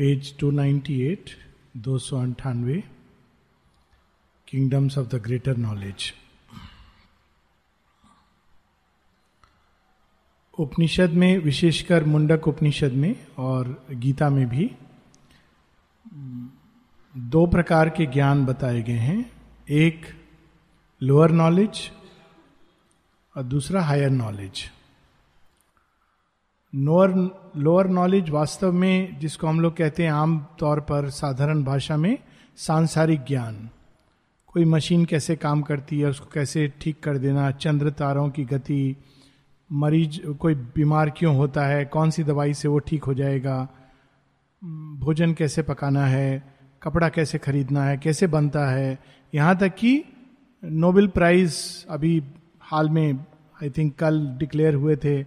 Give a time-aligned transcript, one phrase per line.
[0.00, 1.30] Page 298
[1.76, 2.84] दो सौ अंठानवे
[4.48, 6.14] kingdoms of the greater knowledge
[10.58, 14.70] Upanishad में, विशेषकर मुंडक उपनिषद में और गीता में भी,
[17.16, 19.32] दो प्रकार के ज्ञान बताए गए हैं।
[19.68, 20.06] एक
[21.02, 21.90] लोअर नॉलेज
[23.36, 24.70] और दूसरा higher knowledge
[26.74, 27.10] lower
[27.56, 32.18] lower knowledge वास्तव में, जिसको हम लोग कहते हैं आम तौर पर साधारण भाषा में,
[32.56, 33.68] सांसारिक ज्ञान।
[34.46, 38.96] कोई मशीन कैसे काम करती है, उसको कैसे ठीक कर देना, चंद्र तारों की गति,
[39.72, 43.68] मरीज़, कोई बीमार क्यों होता है, कौन सी दवाई से वो ठीक हो जाएगा,
[44.98, 46.42] भोजन कैसे पकाना है,
[46.82, 48.98] कपड़ा कैसे खरीदना है, कैसे बनता है।
[49.34, 50.04] यहाँ तक कि
[50.64, 51.54] नोबेल प्राइज
[51.90, 52.22] अभी
[52.60, 53.26] हाल में
[53.62, 55.22] आई थिंक कल डिक्लेयर हुए थे,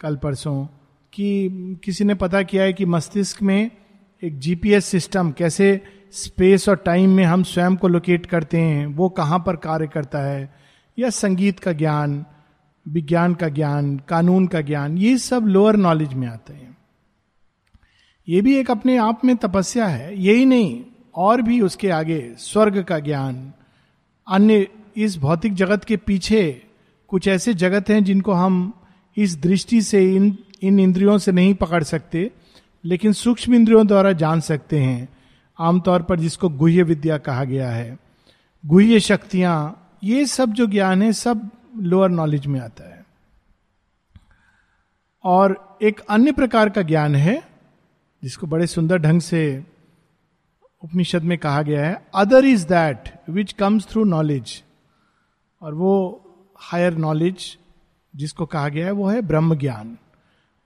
[0.00, 0.66] कल परसों।
[1.14, 1.50] कि
[1.84, 3.70] किसी ने पता किया है कि मस्तिष्क में
[4.22, 5.80] एक जीपीएस सिस्टम कैसे
[6.12, 10.18] स्पेस और टाइम में हम स्वयं को लोकेट करते हैं, वो कहाँ पर कार्य करता
[10.18, 10.54] है,
[10.98, 12.24] या संगीत का ज्ञान,
[12.88, 16.76] विज्ञान का ज्ञान, कानून का ज्ञान, ये सब लोअर नॉलेज में आते हैं।
[18.28, 20.82] ये भी एक अपने आप में तपस्या है यही नहीं,
[21.14, 23.52] और भी उसके आगे स्वर्ग का ज्ञान,
[24.28, 26.62] अन्य इस भौतिक जगत के पीछे
[27.08, 28.72] कुछ ऐसे जगत हैं जिनको हम
[29.16, 32.30] इस दृष्टि से इन इन इंद्रियों से नहीं पकड़ सकते,
[32.84, 35.08] लेकिन सूक्ष्म इंद्रियों द्वारा जान सकते हैं।
[35.58, 37.98] आमतौर पर जिसको गुह्य विद्या कहा गया है।
[38.66, 43.06] गुह्य शक्तियाँ, ये सब जो ज्ञान है, सब लोअर नॉलेज में आता है।
[45.24, 47.42] और एक अन्य प्रकार का ज्ञान है,
[48.22, 49.64] जिसको बड़े सुंदर ढंग से
[50.84, 54.62] उपनिषद में कहा गया है other is that which comes through knowledge
[55.62, 56.20] और वो
[56.56, 57.58] हायर नॉलेज
[58.16, 59.98] जिसको कहा गया है, वो है ब्रह्म ज्ञान।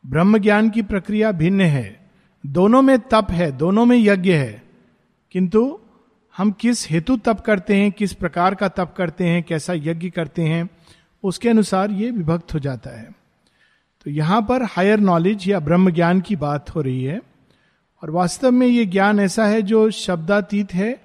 [0.06, 2.10] ब्रह्म ज्ञान की प्रक्रिया भिन्न है।
[2.46, 4.62] दोनों में तप है, दोनों में यज्ञ है।
[5.30, 5.78] किंतु
[6.36, 10.42] हम किस हेतु तप करते हैं, किस प्रकार का तप करते हैं, कैसा यज्ञ करते
[10.42, 10.70] हैं,
[11.24, 13.12] उसके अनुसार ये विभक्त हो जाता है।
[14.04, 17.22] तो यहाँ पर हायर नॉलेज या ब्रह्म ज्ञान की बात हो रही है
[18.02, 21.00] और वास्तव में ये ज्ञान ऐसा है जो शब्दातीत है,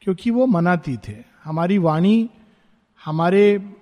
[0.00, 2.30] क्योंकि वो मनातीत है। हमारी वाणी,
[3.04, 3.72] हमारे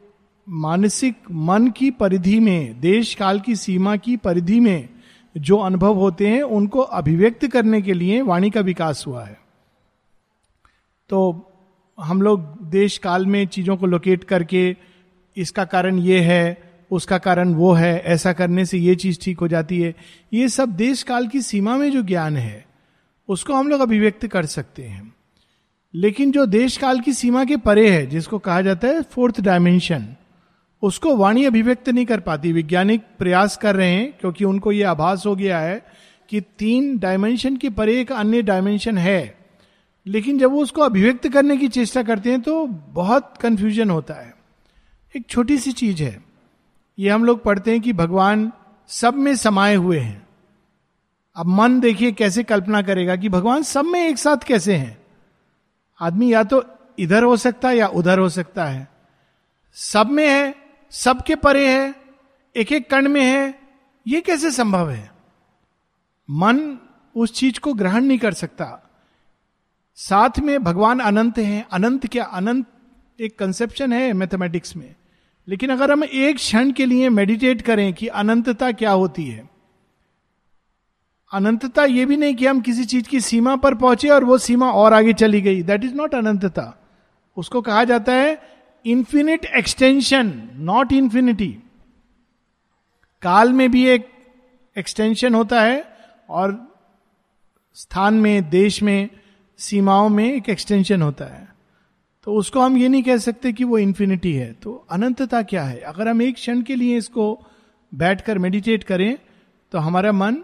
[0.50, 4.88] मानसिक मन की परिधि में देश काल की सीमा की परिधि में
[5.36, 9.40] जो अनुभव होते हैं, उनको अभिव्यक्त करने के लिए वाणी का विकास हुआ है।
[11.08, 11.50] तो
[12.00, 14.76] हम लोग देश काल में चीज़ों को लोकेट करके,
[15.36, 19.48] इसका कारण ये है, उसका कारण वो है, ऐसा करने से ये चीज़ ठीक हो
[19.48, 19.94] जाती है।
[20.32, 22.66] ये सब देश काल की सीमा में जो ज्ञान है,
[23.28, 25.14] उसको हम लोग अभिव्यक्त कर सकते हैं।
[25.94, 30.08] लेकिन जो देश काल की सीमा के परे है, जिसको कहा जाता है फोर्थ डायमेंशन
[30.82, 35.26] उसको वाणी अभिव्यक्त नहीं कर पाती। वैज्ञानिक प्रयास कर रहे हैं, क्योंकि उनको यह आभास
[35.26, 35.86] हो गया है
[36.28, 39.38] कि तीन डायमेंशन के परे एक अन्य डायमेंशन है।
[40.06, 44.34] लेकिन जब वो उसको अभिव्यक्त करने की चेष्टा करते हैं तो बहुत कंफ्यूजन होता है।
[45.16, 46.24] एक छोटी सी चीज़ है।
[46.98, 48.52] ये हम लोग पढ़ते हैं कि भगवान
[48.88, 50.26] सब में समाये हुए हैं।
[51.36, 54.98] अब मन देखिए कैसे कल्पना करेगा कि भगवान सब में एक साथ कैसे हैं।
[56.00, 56.64] आदमी या तो
[56.98, 58.88] इधर हो सकता है या उधर हो सकता है।
[59.74, 61.94] सब में है सबके परे है
[62.56, 63.58] एक एक कण में है,
[64.06, 65.10] ये कैसे संभव है?
[66.30, 66.78] मन
[67.16, 68.90] उस चीज़ को ग्रहण नहीं कर सकता।
[69.94, 72.66] साथ में भगवान अनंत हैं, अनंत क्या अनंत
[73.20, 74.94] एक कंसेप्शन है मैथमेटिक्स में।
[75.48, 79.48] लेकिन अगर हम एक क्षण के लिए मेडिटेट करें कि अनंतता क्या होती है,
[81.32, 84.72] अनंतता यह भी नहीं कि हम किसी चीज़ की सीमा पर पहुँचे और वो सीमा
[84.72, 86.74] और आगे चली गई। दैट इज़ नॉट अनंतता।
[87.36, 88.47] उसको कहा जाता है
[88.86, 91.58] इंफिनिट एक्सटेंशन नॉट इंफिनिटी
[93.22, 94.08] काल में भी एक
[94.78, 95.96] एक्सटेंशन होता है
[96.30, 96.74] और
[97.74, 99.10] स्थान में, देश में,
[99.58, 101.48] सीमाओं में एक एक्सटेंशन होता है।
[102.24, 105.80] तो उसको हम ये नहीं कह सकते कि वो इंफिनिटी है। तो अनंतता क्या है?
[105.80, 107.46] अगर हम एक क्षण के लिए इसको
[107.94, 109.18] बैठकर मेडिटेट करें
[109.72, 110.36] तो हमारा मन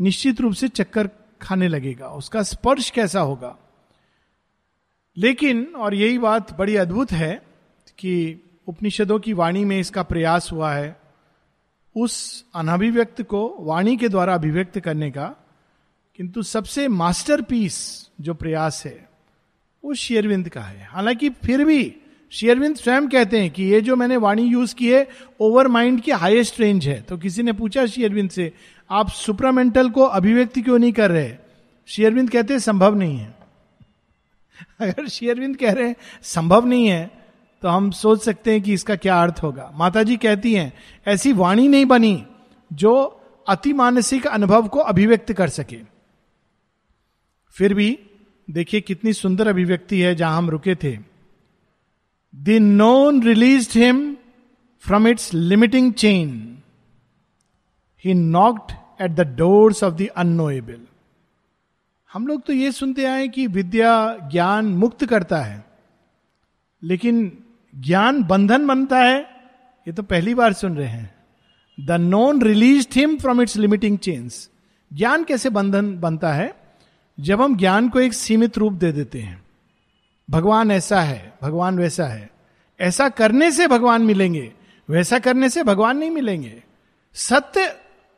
[0.00, 1.10] निश्चित रूप से चक्कर
[1.42, 3.58] खाने लगेगा। उसका स्पर्श कैसा होगा?
[5.16, 7.47] लेकिन, और यही बात बड़ी अद्भुत है
[7.98, 11.00] कि, उपनिषदों की वाणी में इसका प्रयास हुआ है,
[11.96, 15.34] उस अनाभिव्यक्त को वाणी के द्वारा अभिव्यक्त करने का,
[16.16, 19.08] किंतु सबसे मास्टरपीस जो प्रयास है,
[19.84, 21.96] वो शेयरविंद का है। हालाँकि फिर भी
[22.30, 25.08] शेयरविंद स्वयं कहते हैं कि ये जो मैंने वाणी यूज़ की है
[25.40, 28.52] ओवर माइंड की हाईएस्ट रेंज है। तो किसी ने पूछा शेयरविंद से,
[28.90, 31.34] आप सुप्रामेंटल को अभिव्यक्ति क्यों नहीं कर रहे?
[31.86, 33.34] शेयरविंद कहते संभव नहीं है।
[34.80, 37.17] अगर शेयरविंद कह रहे हैं, संभव नहीं है
[37.62, 40.72] तो हम सोच सकते हैं कि इसका क्या अर्थ होगा। माता जी कहती हैं,
[41.06, 42.26] ऐसी वाणी नहीं बनी
[42.72, 42.92] जो
[43.48, 45.78] अति मानसिक अनुभव को अभिव्यक्त कर सके।
[47.50, 47.98] फिर भी
[48.50, 50.96] देखिए कितनी सुंदर अभिव्यक्ति है जहाँ हम रुके थे।
[52.34, 54.16] The known release him
[54.78, 56.58] from its limiting chain
[58.04, 58.72] he knocked
[59.02, 60.80] at the doors of the unknowable
[62.12, 65.64] हम लोग तो ये सुनते आए कि विद्या ज्ञान मुक्त करता है।
[66.82, 69.20] लेकिन ज्ञान बंधन बनता है,
[69.88, 71.14] ये तो पहली बार सुन रहे हैं।
[71.86, 74.48] The known release him from its limiting change
[74.92, 76.54] ज्ञान कैसे बंधन बनता है?
[77.20, 79.42] जब हम ज्ञान को एक सीमित रूप दे देते हैं।
[80.30, 82.30] भगवान ऐसा है, भगवान वैसा है।
[82.80, 84.52] ऐसा करने से भगवान मिलेंगे,
[84.90, 86.64] वैसा करने से भगवान नहीं मिलेंगे।
[87.14, 87.76] सत्य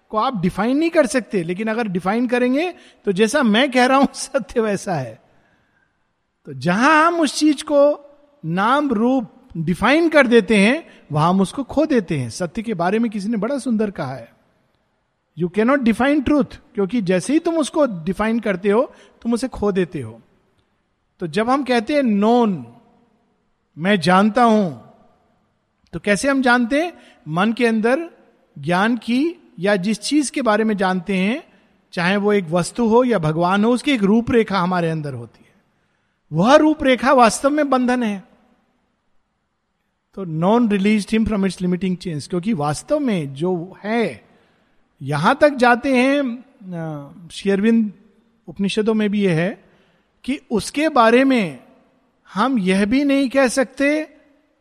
[0.09, 2.75] को आप डिफाइन नहीं कर सकते, लेकिन अगर डिफाइन करेंगे
[3.05, 5.23] तो जैसा मैं कह रहा हूँ, सत्य वैसा है।
[6.47, 8.07] तो जहाँ हम उस चीज़ को
[8.45, 12.99] नाम रूप डिफाइन कर देते हैं, वहाँ हम उसको खो देते हैं। सत्य के बारे
[12.99, 14.33] में किसी ने बड़ा सुंदर कहा है।
[15.37, 18.83] यू कैनॉट डिफाइन ट्रूथ क्योंकि जैसे ही तुम उसको डिफाइन करते हो,
[19.23, 20.21] तुम उसे खो देते हो।
[21.21, 22.65] तो जब हम कहते हैं नोन
[23.77, 24.87] मैं जानता हूँ
[25.93, 26.93] तो कैसे हम जानते हैं?
[27.29, 28.09] मन के अंदर
[28.59, 31.43] ज्ञान की या जिस चीज़ के बारे में जानते हैं,
[31.93, 35.55] चाहे वो एक वस्तु हो या भगवान हो, उसकी एक रूपरेखा हमारे अंदर होती है।
[36.33, 38.30] वह रूपरेखा वास्तव में बंधन है।
[40.21, 44.25] तो known release him from its limiting change क्योंकि वास्तव में जो है,
[45.01, 47.93] यहाँ तक जाते हैं शेरविंद
[48.49, 49.49] उपनिषदों में भी यह है
[50.25, 51.59] कि उसके बारे में
[52.31, 54.03] हम यह भी नहीं कह सकते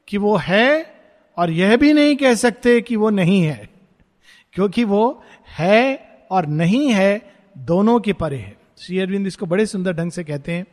[0.07, 0.95] कि वो है
[1.38, 3.69] और यह भी नहीं कह सकते कि वो नहीं है,
[4.53, 5.23] क्योंकि वो
[5.57, 5.83] है
[6.31, 7.21] और नहीं है
[7.57, 10.65] दोनों के परे है। श्री अरविंद इसको बड़े सुंदर ढंग से कहते हैं।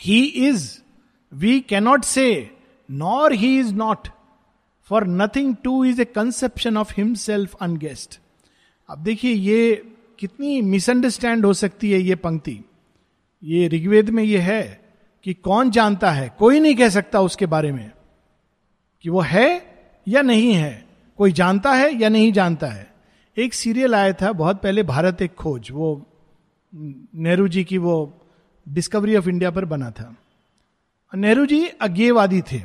[0.00, 0.68] He is
[1.32, 2.50] we cannot say
[2.90, 4.08] nor he is not
[4.82, 8.20] for nothing to is a conception of himself unguessed
[8.90, 12.60] अब देखिए, ये कितनी मिसअंडरस्टैंड हो सकती है ये पंक्ति।
[13.44, 14.92] ये ऋग्वेद में ये है
[15.24, 16.28] कि कौन जानता है?
[16.38, 17.90] कोई नहीं कह सकता उसके बारे में
[19.02, 19.76] कि वो है
[20.08, 20.86] या नहीं है।
[21.18, 22.94] कोई जानता है या नहीं जानता है।
[23.38, 26.06] एक सीरियल आया था, बहुत पहले भारत एक खोज, वो
[27.14, 28.26] नेहरू जी की वो
[28.68, 30.16] डिस्कवरी ऑफ़ इंडिया पर बना था।
[31.16, 32.58] नेहरू जी अज्ञेयवादी थे।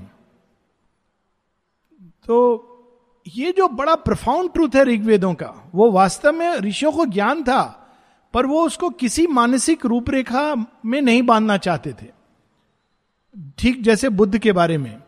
[2.25, 2.65] तो
[3.27, 7.91] ये जो बड़ा प्रफाउंड ट्रूथ है ऋग्वेदों का, वो वास्तव में ऋषियों को ज्ञान था,
[8.33, 10.55] पर वो उसको किसी मानसिक रूपरेखा
[10.85, 12.07] में नहीं बांधना चाहते थे।
[13.57, 15.01] ठीक जैसे बुद्ध के बारे में।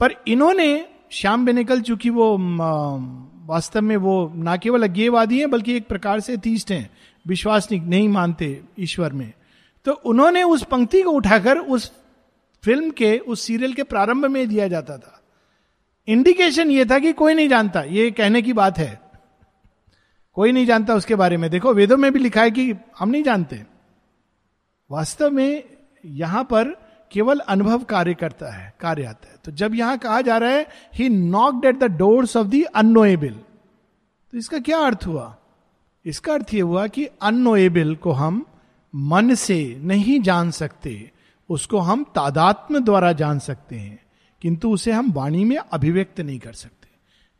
[0.00, 2.38] पर इन्होंने, श्याम बेनेकल चूँकि वो
[3.46, 6.90] वास्तव में वो ना केवल अज्ञेयवादी हैं, बल्कि एक प्रकार से तीस्ट हैं
[7.26, 9.32] विश्वास नहीं मानते ईश्वर में।
[9.84, 11.99] तो उन्होंने उस पंक्ति को उठाकर उस
[12.64, 15.22] फ़िल्म के, उस सीरियल के प्रारंभ में दिया जाता था।
[16.08, 19.00] इंडिकेशन यह था कि कोई नहीं जानता, ये कहने की बात है।
[20.34, 23.22] कोई नहीं जानता उसके बारे में। देखो, वेदों में भी लिखा है कि हम नहीं
[23.22, 23.64] जानते।
[24.90, 25.64] वास्तव में
[26.04, 26.68] यहाँ पर
[27.12, 30.66] केवल अनुभव कार्य करता है, कार्य आता है। तो जब यहाँ कहा जा रहा है
[30.94, 33.34] he knocked at the doors of the unknowable
[34.32, 35.36] तो इसका क्या अर्थ हुआ?
[36.04, 38.46] इसका अर्थ यह हुआ कि अनोएबल को हम
[38.94, 41.10] मन से नहीं जान सकते।
[41.50, 43.98] उसको हम तादात्म द्वारा जान सकते हैं,
[44.42, 46.88] किंतु उसे हम वाणी में अभिव्यक्त नहीं कर सकते।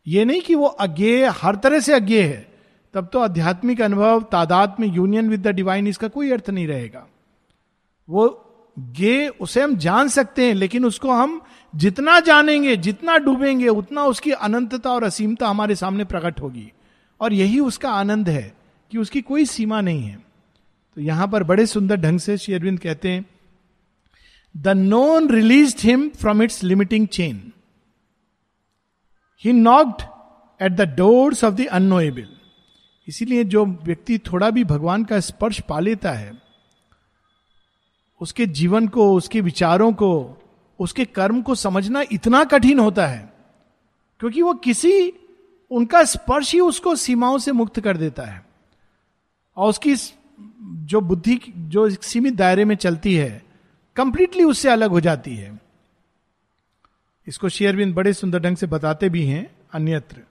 [0.06, 2.52] ये नहीं कि वो अज्ञेय, हर तरह से अज्ञेय है।
[2.94, 7.06] तब तो आध्यात्मिक अनुभव, तादात्म्य यूनियन विद द डिवाइन इसका कोई अर्थ नहीं रहेगा।
[8.08, 8.46] वो
[8.78, 11.42] गे उसे हम जान सकते हैं, लेकिन उसको हम
[11.74, 16.72] जितना जानेंगे, जितना डूबेंगे, उतना उसकी अनंतता और असीमता हमारे सामने प्रकट होगी।
[17.20, 18.54] और यही उसका आनंद है
[18.90, 20.18] कि उसकी कोई सीमा नहीं है।
[20.96, 23.26] तो यहाँ पर बड़े सुंदर ढंग से श्री अरविंद कहते हैं
[24.56, 27.52] the known release him from its limiting chain
[29.44, 30.02] he knocked
[30.62, 32.28] at the doors of the unknowable
[33.08, 36.42] इसीलिए जो व्यक्ति थोड़ा भी भगवान का स्पर्श पा लेता है,
[38.20, 40.42] उसके जीवन को, उसके विचारों को,
[40.78, 43.32] उसके कर्म को समझना इतना कठिन होता है,
[44.20, 45.12] क्योंकि वो किसी,
[45.70, 48.46] उनका स्पर्श ही उसको सीमाओं से मुक्त कर देता है।
[49.56, 49.94] और उसकी
[50.84, 53.42] जो बुद्धि, जो सीमित दायरे में चलती है
[54.00, 55.60] कंप्लीटली उससे अलग हो जाती है।
[57.26, 60.22] इसको शेयरविंद बड़े सुंदर ढंग से बताते भी हैं, अन्यत्र।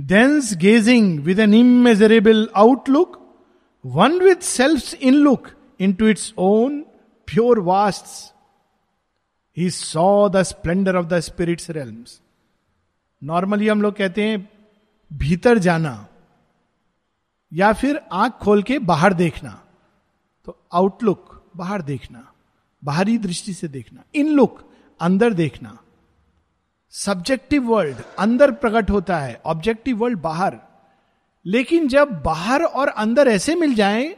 [0.00, 3.16] Thence gazing with an immeasurable outlook
[3.86, 5.48] one with self in look
[5.92, 6.80] into its own
[7.28, 8.34] pure vast
[9.56, 12.20] he saw the splendour of the spirit's realms
[13.22, 14.48] normally हम लोग कहते हैं,
[15.12, 16.06] भीतर जाना,
[17.52, 19.50] या फिर आँख खोल के बाहर देखना।
[20.44, 22.32] तो आउटलुक बाहर देखना।
[22.88, 24.60] बाहरी दृष्टि से देखना इन लुक
[25.00, 25.78] अंदर देखना।
[26.90, 30.56] सब्जेक्टिव वर्ल्ड अंदर प्रकट होता है ऑब्जेक्टिव वर्ल्ड बाहर।
[31.46, 34.16] लेकिन जब बाहर और अंदर ऐसे मिल जाए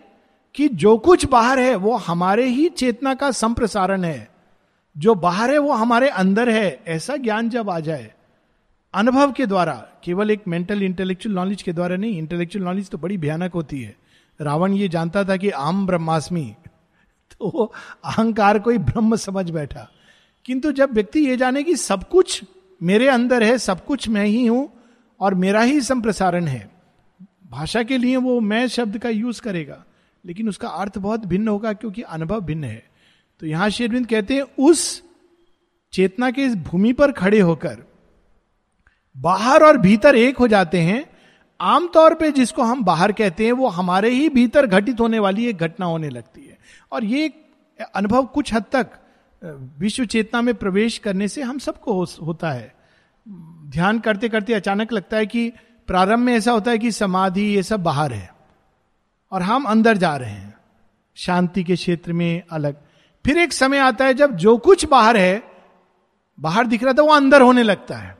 [0.55, 4.31] कि जो कुछ बाहर है, वो हमारे ही चेतना का संप्रसारण है।
[4.99, 8.12] जो बाहर है, वो हमारे अंदर है। ऐसा ज्ञान जब आ जाए,
[8.95, 9.75] अनुभव के द्वारा,
[10.05, 13.97] केवल एक मेंटल इंटेलेक्चुअल नॉलेज के द्वारा नहीं इंटेलेक्चुअल नॉलेज तो बड़ी भयानक होती है।
[14.41, 16.55] रावण ये जानता था कि आम ब्रह्मास्मि
[17.41, 17.73] तो
[18.05, 19.89] अहंकार को ही ब्रह्म समझ बैठा।
[20.47, 22.43] किंतु जब व्यक्ति ये जाने कि सब कुछ
[22.81, 24.69] मेरे अंदर है, सब कुछ मैं ही हूँ
[25.21, 26.71] और मेरा ही संप्रसारण है,
[27.51, 29.85] भाषा के लिए वो मैं शब्द का यूज़ करेगा,
[30.25, 32.83] लेकिन उसका अर्थ बहुत भिन्न होगा क्योंकि अनुभव भिन्न है।
[33.41, 35.03] तो यहाँ शेरविंद कहते हैं, उस
[35.93, 37.77] चेतना के इस भूमि पर खड़े होकर
[39.17, 41.05] बाहर और भीतर एक हो जाते हैं,
[41.61, 45.57] आमतौर पे जिसको हम बाहर कहते हैं, वो हमारे ही भीतर घटित होने वाली एक
[45.57, 46.50] घटना होने लगती है।
[46.93, 47.29] और ये
[47.95, 48.91] अनुभव कुछ हद तक
[49.79, 52.75] विश्व चेतना में प्रवेश करने से हम सबको हो, होता है।
[53.67, 55.49] ध्यान करते करते अचानक लगता है कि
[55.89, 58.31] प्रारंभ में ऐसा होता है कि समाधि ये सब बाहर है
[59.33, 60.55] और हम अंदर जा रहे हैं।
[61.17, 62.77] शांति के क्षेत्र में अलग।
[63.25, 65.43] फिर एक समय आता है जब जो कुछ बाहर है
[66.39, 68.17] बाहर दिख रहा था वो अंदर होने लगता है।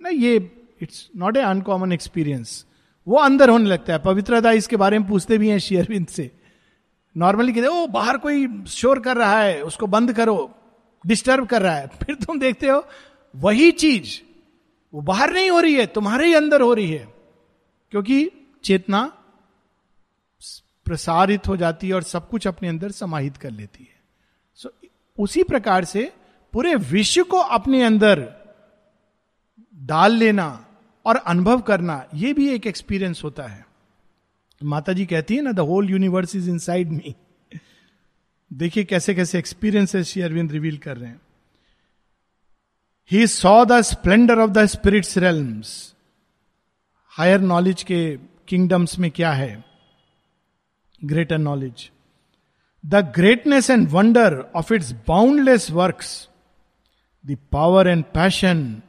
[0.00, 0.36] ना ये
[0.82, 2.64] it's not a uncommon experience
[3.06, 6.30] वो अंदर होने लगता है। पवित्रता इसके बारे में पूछते भी हैं शेयरविंद से।
[7.18, 10.54] नॉर्मली कहते ओ बाहर कोई शोर कर रहा है उसको बंद करो
[11.06, 12.88] डिस्टर्ब कर रहा है। फिर तुम देखते हो
[13.36, 14.20] वही चीज़
[14.94, 17.14] वो बाहर नहीं हो रही है तुम्हारे ही अंदर हो रही है।
[17.90, 18.30] क्योंकि
[18.64, 19.12] चेतना
[20.84, 24.00] प्रसारित हो जाती है और सब कुछ अपने अंदर समाहित कर लेती है।
[24.54, 26.12] सो so, उसी प्रकार से
[26.52, 28.32] पूरे विश्व को अपने अंदर
[29.74, 30.66] डाल लेना
[31.06, 33.67] और अनुभव करना यह भी एक एक्सपीरियंस होता है।
[34.64, 37.14] माता जी कहती है ना the whole universe is inside me
[38.52, 41.20] देखिए कैसे कैसे एक्सपीरियंसेस श्री अरविंद रिवील कर रहे हैं।
[43.10, 45.94] He saw the splendour of the spirit's realms
[47.08, 49.64] higher knowledge के किंगडम्स में क्या है?
[51.04, 51.90] Greater knowledge
[52.86, 55.98] the greatness and wonder of its boundless work
[57.26, 58.82] the power and passion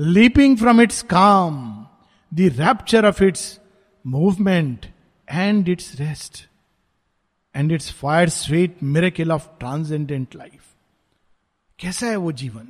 [0.00, 1.86] leaping from its calm
[2.34, 3.60] the rapture of its
[4.06, 4.91] movement
[5.28, 6.48] and its rest
[7.54, 10.60] and its fire sweet miracle of transcendent life
[11.78, 12.68] कैसा है वो जीवन?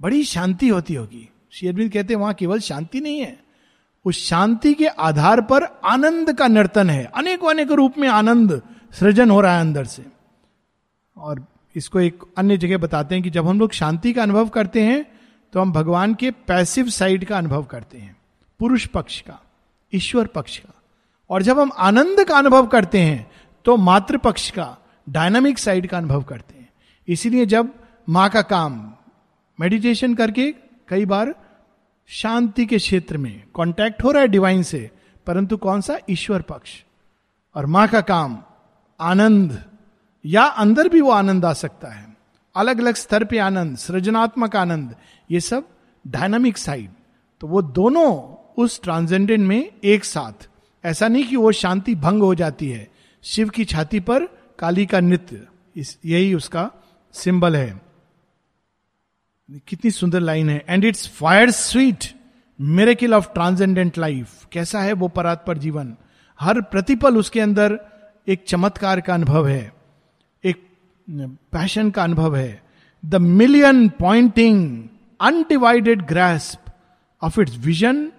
[0.00, 3.38] बड़ी शांति होती होगी। शेरविंद कहते हैं, वहाँ केवल शांति नहीं है।
[4.04, 9.30] उस शांति के आधार पर आनंद का नर्तन है। अनेकों अनेक रूप में आनंद सृजन
[9.30, 10.04] हो रहा है अंदर से।
[11.16, 11.44] और
[11.76, 15.04] इसको एक अन्य जगह बताते हैं कि जब हम लोग शांति का अनुभव करते हैं
[15.52, 18.16] तो हम भगवान के पैसिव साइड का अनुभव करते हैं।
[18.60, 19.40] पुरुष पक्ष का,
[19.92, 20.73] ईश्वर पक्ष का।
[21.30, 23.30] और जब हम आनंद का अनुभव करते हैं
[23.64, 24.76] तो मातृ पक्ष का
[25.06, 26.68] डायनामिक साइड का अनुभव करते हैं।
[27.08, 27.72] इसीलिए जब
[28.08, 28.92] माँ का काम
[29.58, 30.50] मेडिटेशन करके
[30.88, 31.34] कई बार
[32.10, 34.90] शांति के क्षेत्र में कांटेक्ट हो रहा है डिवाइन से,
[35.26, 35.98] परंतु कौन सा?
[36.10, 36.72] ईश्वर पक्ष।
[37.56, 38.38] और माँ का काम,
[39.00, 39.62] आनंद,
[40.24, 42.06] या अंदर भी वो आनंद आ सकता है।
[42.54, 44.94] अलग अलग स्तर पे आनंद, सृजनात्मक आनंद,
[45.30, 45.68] ये सब
[46.04, 46.90] डायनामिक साइड
[47.40, 48.10] तो वो दोनों
[48.56, 50.48] उस ट्रांसेंडेंट में एक साथ
[50.84, 52.88] ऐसा नहीं कि वो शांति भंग हो जाती है।
[53.22, 54.24] शिव की छाती पर
[54.58, 55.46] काली का नृत्य
[56.04, 56.70] यही उसका
[57.12, 57.80] सिंबल है।
[59.68, 62.04] कितनी सुंदर लाइन है। And its fire sweet
[62.60, 65.96] miracle of transcendent life कैसा है वो परात पर जीवन?
[66.40, 67.78] हर प्रतिपल उसके अंदर
[68.28, 69.72] एक चमत्कार का अनुभव है।
[70.44, 70.66] एक
[71.52, 72.62] पैशन का अनुभव है।
[73.04, 74.88] The million pointing
[75.20, 76.64] undivided grasp
[77.22, 78.10] of its vision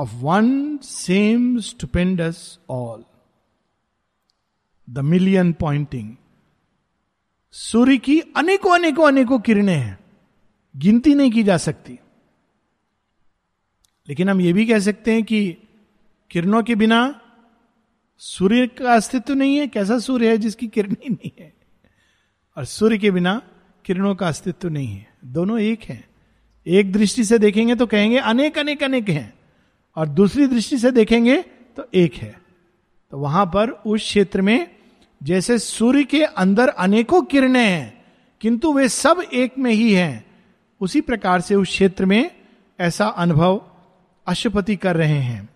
[0.00, 2.36] of one same stupendous
[2.70, 3.02] all.
[4.90, 6.16] The million pointing
[7.52, 9.98] सूर्य की अनेकों अनेकों अनेकों किरणें हैं।
[10.76, 11.98] गिनती नहीं की जा सकती।
[14.08, 15.56] लेकिन हम यह भी कह सकते हैं कि
[16.30, 17.20] किरणों के बिना
[18.18, 21.54] सूर्य का अस्तित्व नहीं है। कैसा सूर्य है जिसकी किरण ही नहीं है?
[22.56, 23.42] और सूर्य के बिना
[23.84, 26.08] किरणों का अस्तित्व नहीं है। दोनों एक हैं।
[26.66, 29.45] एक दृष्टि से देखेंगे तो कहेंगे अनेक अनेक अनेक हैं।
[29.96, 31.36] और दूसरी दृष्टि से देखेंगे
[31.76, 32.34] तो एक है।
[33.12, 34.66] तो वहाँ पर उस क्षेत्र में
[35.20, 38.04] जैसे सूर्य के अंदर अनेकों किरणें हैं,
[38.40, 40.24] किंतु वे सब एक में ही हैं,
[40.80, 42.30] उसी प्रकार से उस क्षेत्र में
[42.78, 43.60] ऐसा अनुभव
[44.26, 45.48] अशुपति कर रहे हैं।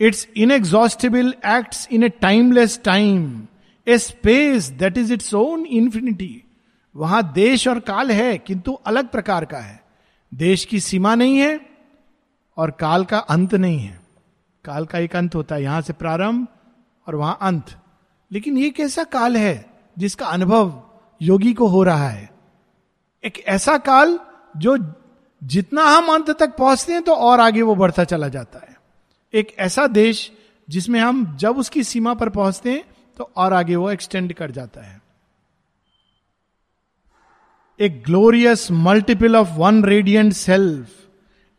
[0.00, 3.46] Its inexhaustible acts in a timeless time
[3.86, 6.42] a space that is its own infinity
[6.94, 9.80] वहाँ देश और काल है, किंतु अलग प्रकार का है।
[10.32, 11.58] देश की सीमा नहीं है
[12.56, 14.00] और काल का अंत नहीं है।
[14.64, 16.46] काल का एक अंत होता है, यहाँ से प्रारंभ
[17.06, 17.76] और वहाँ अंत।
[18.30, 20.82] लेकिन ये कैसा काल है जिसका अनुभव
[21.20, 22.30] योगी को हो रहा है?
[23.24, 24.18] एक ऐसा काल
[24.56, 24.76] जो
[25.42, 28.76] जितना हम अंत तक पहुँचते हैं तो और आगे वो बढ़ता चला जाता है।
[29.34, 30.30] एक ऐसा देश
[30.68, 32.84] जिसमें हम जब उसकी सीमा पर पहुँचते हैं
[33.16, 35.00] तो और आगे वो एक्सटेंड कर जाता है।
[37.80, 41.01] A glorious multiple of one radiant self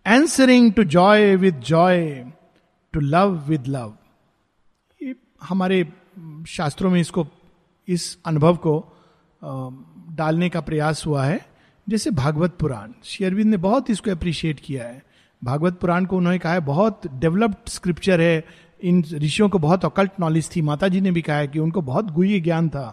[0.06, 2.04] answering to joy with joy
[2.94, 3.94] to love with love
[5.44, 5.84] हमारे
[6.48, 7.26] शास्त्रों में इसको,
[7.88, 8.74] इस अनुभव को
[10.12, 11.40] डालने का प्रयास हुआ है।
[11.88, 15.02] जैसे भागवत पुराण शेयरविंद ने बहुत इसको अप्रिशिएट किया है।
[15.42, 18.44] भागवत पुराण को उन्होंने कहा है, बहुत डेवलप्ड स्क्रिप्चर है।
[18.82, 21.82] इन ऋषियों को बहुत अकल्ट नॉलेज थी। माता जी ने भी कहा है कि उनको
[21.82, 22.86] बहुत गुही ज्ञान था।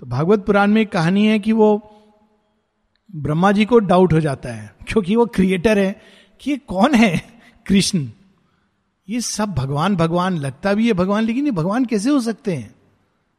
[0.00, 1.68] तो भागवत पुराण में एक कहानी है कि वो
[3.14, 5.94] ब्रह्मा जी को डाउट हो जाता है, क्योंकि वो क्रिएटर है।
[6.40, 8.08] कि ये कौन है कृष्ण?
[9.08, 12.74] ये सब भगवान भगवान, लगता भी है भगवान, लेकिन ये भगवान कैसे हो सकते हैं?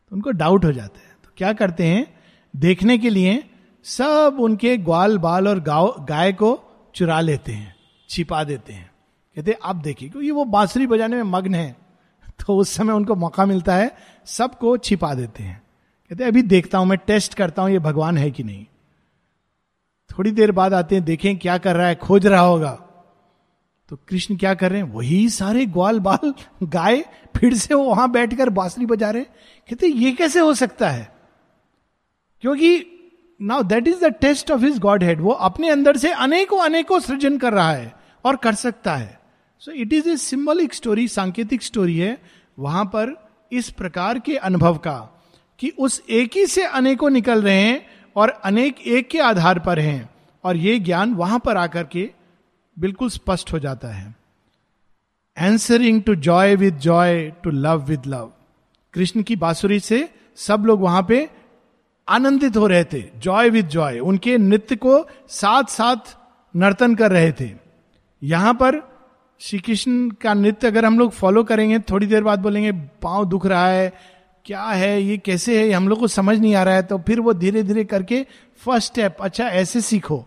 [0.10, 2.18] तो उनको डाउट हो जाता है। तो क्या करते हैं?
[2.56, 3.50] देखने के लिए
[3.84, 6.64] सब उनके ग्वाल, बाल और गाव, गाय को
[6.96, 7.76] चुरा लेते हैं,
[8.10, 8.92] छिपा देते हैं।
[9.36, 11.76] कहते हैं, आप देखिए, क्योंकि वो बांसुरी बजाने में मग्न है।
[12.30, 15.64] तो उस समय उनको मौका मिलता है, सबको छिपा देते हैं।
[16.10, 18.66] कहते अभी देखता हूँ, मैं टेस्ट करता हूँ, ये भगवान है कि नहीं?
[20.12, 22.84] थोड़ी देर बाद आते हैं, देखें क्या कर रहा है, खोज रहा होगा।
[23.90, 24.94] तो कृष्ण क्या कर रहे हैं?
[24.94, 30.12] वही सारे ग्वाल बाल गाय फिर से वो वहाँ बैठकर बांसुरी बजा रहे कहते ये
[30.12, 31.16] कैसे हो सकता है?
[32.42, 32.86] क्योंकि
[33.42, 37.38] now that is the taste of his godhead वो अपने अंदर से अनेकों अनेकों सृजन
[37.38, 37.94] कर रहा है
[38.26, 39.20] और कर सकता है।
[39.60, 42.22] So it is a symbolic story सांकेतिक स्टोरी है।
[42.60, 45.24] वहाँ पर इस प्रकार के अनुभव का
[45.60, 49.80] कि उस एक ही से अनेकों निकल रहे हैं और अनेक एक के आधार पर
[49.80, 50.10] हैं।
[50.44, 52.10] और ये ज्ञान वहाँ पर आकर के
[52.78, 54.16] बिल्कुल स्पष्ट हो जाता है।
[55.38, 58.32] Answering to joy with joy to love with love
[58.94, 60.08] Krishna की बांसुरी से
[60.38, 61.28] सब लोग वहाँ पे
[62.08, 66.16] आनंदित हो रहे थे। जॉय विद जॉय उनके नृत्य को साथ साथ
[66.54, 67.50] नर्तन कर रहे थे।
[68.22, 68.82] यहाँ पर
[69.42, 73.46] श्री कृष्ण का नृत्य अगर हम लोग फॉलो करेंगे, थोड़ी देर बाद बोलेंगे, पाँव दुख
[73.46, 73.92] रहा है,
[74.46, 77.20] क्या है, ये कैसे है हम लोग को समझ नहीं आ रहा है तो फिर
[77.20, 78.26] वो धीरे धीरे करके
[78.62, 80.26] फ़र्स्ट स्टेप अच्छा ऐसे सीखो।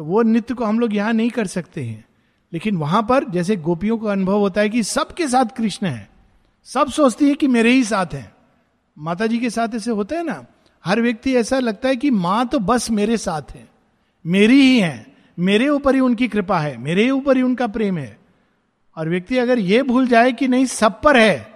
[0.00, 2.04] तो वो नृत्य को हम लोग यहाँ नहीं कर सकते हैं।
[2.52, 6.10] लेकिन वहाँ पर जैसे गोपियों का अनुभव होता है कि सबके साथ कृष्ण है।
[6.64, 8.34] सब सोचती है कि मेरे ही साथ है।
[8.98, 10.46] माता जी के साथ ऐसे होता है ना?
[10.84, 13.68] हर व्यक्ति ऐसा लगता है कि माँ तो बस मेरे साथ है।
[14.26, 15.06] मेरी ही है।
[15.38, 18.18] मेरे ऊपर ही उनकी कृपा है। मेरे ऊपर ही उनका प्रेम है।
[18.96, 21.54] और व्यक्ति अगर ये भूल जाए कि नहीं, सब पर है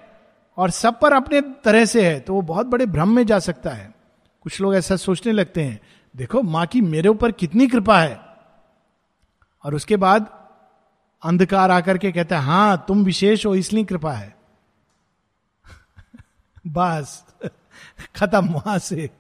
[0.57, 3.70] और सब पर अपने तरह से है तो वो बहुत बड़े भ्रम में जा सकता
[3.70, 3.94] है।
[4.40, 5.80] कुछ लोग ऐसा सोचने लगते हैं,
[6.16, 8.23] देखो, माँ की मेरे ऊपर कितनी कृपा है।
[9.64, 10.31] और उसके बाद
[11.22, 14.37] अंधकार आकर के कहता है, हाँ, तुम विशेष हो, इसलिए कृपा है।
[16.66, 17.24] बस,
[18.16, 19.11] खत्म वहाँ से।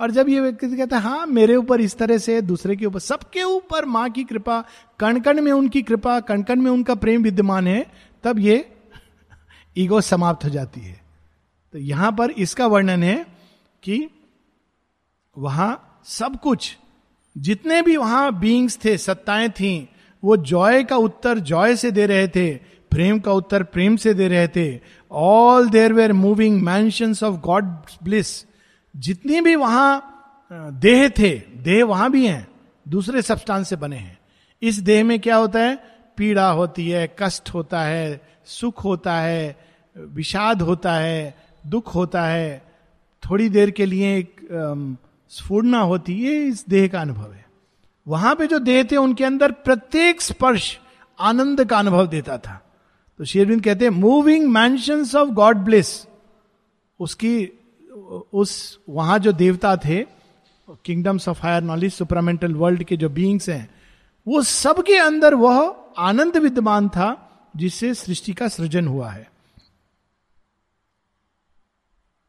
[0.00, 2.98] और जब ये व्यक्ति कहता है हाँ मेरे ऊपर इस तरह से, दूसरे के ऊपर,
[2.98, 4.64] सबके ऊपर माँ की कृपा
[5.00, 7.86] कण कण में उनकी कृपा कण कण में उनका प्रेम विद्यमान है,
[8.24, 8.78] तब ये
[9.78, 11.00] ईगो समाप्त हो जाती है।
[11.72, 13.26] तो यहाँ पर इसका वर्णन है
[13.82, 14.10] कि
[15.38, 16.76] वहाँ सब कुछ
[17.36, 19.88] जितने भी वहाँ बींग्स थे, सत्ताएँ थी,
[20.22, 22.54] वो जॉय का उत्तर जॉय से दे रहे थे,
[22.90, 24.80] प्रेम का उत्तर प्रेम से दे रहे थे।
[25.12, 27.64] All there were moving mansion of God
[28.02, 28.28] bliss
[28.94, 30.12] जितनी भी वहाँ
[30.52, 32.46] देह थे, देह वहाँ भी हैं,
[32.86, 34.18] दूसरे सब्सटांस से बने हैं।
[34.62, 35.74] इस देह में क्या होता है?
[36.16, 39.56] पीड़ा होती है, कष्ट होता है, सुख होता है,
[39.96, 41.34] विषाद होता है,
[41.66, 42.62] दुख होता है।
[43.22, 44.36] थोड़ी देर के लिए एक
[45.28, 47.46] स्फूर्णा होती है इस देह का अनुभव है।
[48.06, 50.78] वहाँ पे जो देह थे, उनके अंदर प्रत्येक स्पर्श
[51.20, 52.62] आनंद का अनुभव देता था।
[53.18, 56.06] तो शेरविंद कहते हैं moving mansion of God bliss
[57.00, 57.46] उसकी,
[58.32, 60.06] उस, वहाँ जो देवता थे
[60.84, 63.74] kingdoms of higher knowledge supramental world के जो बींग्स हैं,
[64.26, 67.08] वो सबके अंदर वह आनंद विद्यमान था,
[67.56, 69.30] जिससे सृष्टि का सृजन हुआ है।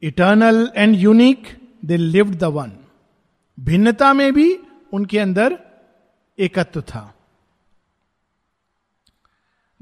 [0.02, 1.46] Eternal and unique
[1.84, 2.72] they lived the one
[3.58, 4.58] भिन्नता में भी
[4.92, 5.58] उनके अंदर
[6.38, 7.14] एकत्व था।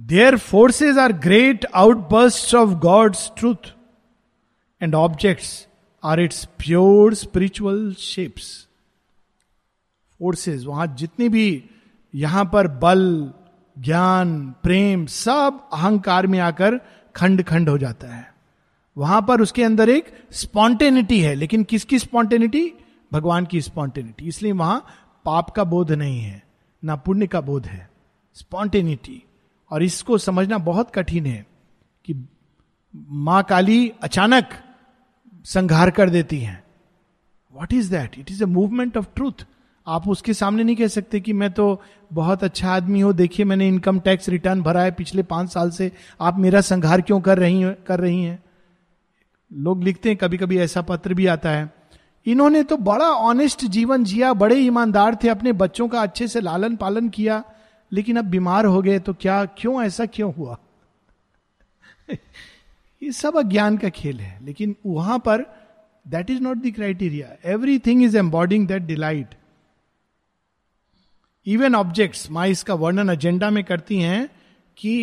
[0.01, 3.73] Their forces are great outburst of God's truth
[4.81, 5.67] and objects
[6.05, 8.69] are its pure spiritual shapes
[10.21, 11.65] forces वहाँ जितनी भी
[12.15, 13.33] यहाँ पर बल,
[13.79, 16.81] ज्ञान, प्रेम, सब अहंकार में आकर
[17.17, 18.35] खंड खंड हो जाता है।
[18.97, 22.73] वहाँ पर उसके अंदर एक स्पॉन्टेनिटी है, लेकिन किसकी स्पॉन्टेनिटी
[23.17, 24.85] भगवान की स्पॉन्टेनिटी। इसलिए वहाँ
[25.25, 26.43] पाप का बोध नहीं है,
[26.83, 27.89] ना पुण्य का बोध है।
[28.37, 29.23] स्पॉन्टेनिटी।
[29.71, 31.45] और इसको समझना बहुत कठिन है
[32.05, 32.15] कि
[32.95, 34.51] माँ काली अचानक
[35.45, 36.63] संघार कर देती हैं।
[37.55, 39.47] What is that it is a movement of truth
[39.87, 43.69] आप उसके सामने नहीं कह सकते कि मैं तो बहुत अच्छा आदमी हूँ, देखिए मैंने
[43.69, 47.75] इनकम टैक्स रिटर्न भरा है पिछले पाँच साल से। आप मेरा संघार क्यों कर रही
[47.87, 48.39] कर रही हैं?
[49.51, 51.71] लोग लिखते हैं कभी कभी ऐसा पत्र भी आता है।
[52.27, 56.77] इन्होंने तो बड़ा ऑनेस्ट जीवन जिया, बड़े ईमानदार थे, अपने बच्चों का अच्छे से लालन
[56.77, 57.43] पालन किया,
[57.93, 60.59] लेकिन अब बीमार हो गए तो क्या, क्यों ऐसा क्यों हुआ?
[63.03, 65.45] ये सब अज्ञान का खेल है, लेकिन वहाँ पर
[66.09, 67.37] that is not the criteria
[67.79, 69.35] everything is embodying that delight
[71.47, 74.29] even objects माँ इसका वर्णन एजेंडा में करती हैं
[74.77, 74.95] कि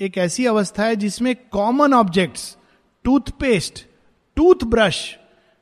[0.00, 2.56] एक ऐसी अवस्था है जिसमें कॉमन ऑब्जेक्ट्स
[3.04, 3.84] टूथपेस्ट
[4.36, 5.18] टूथब्रश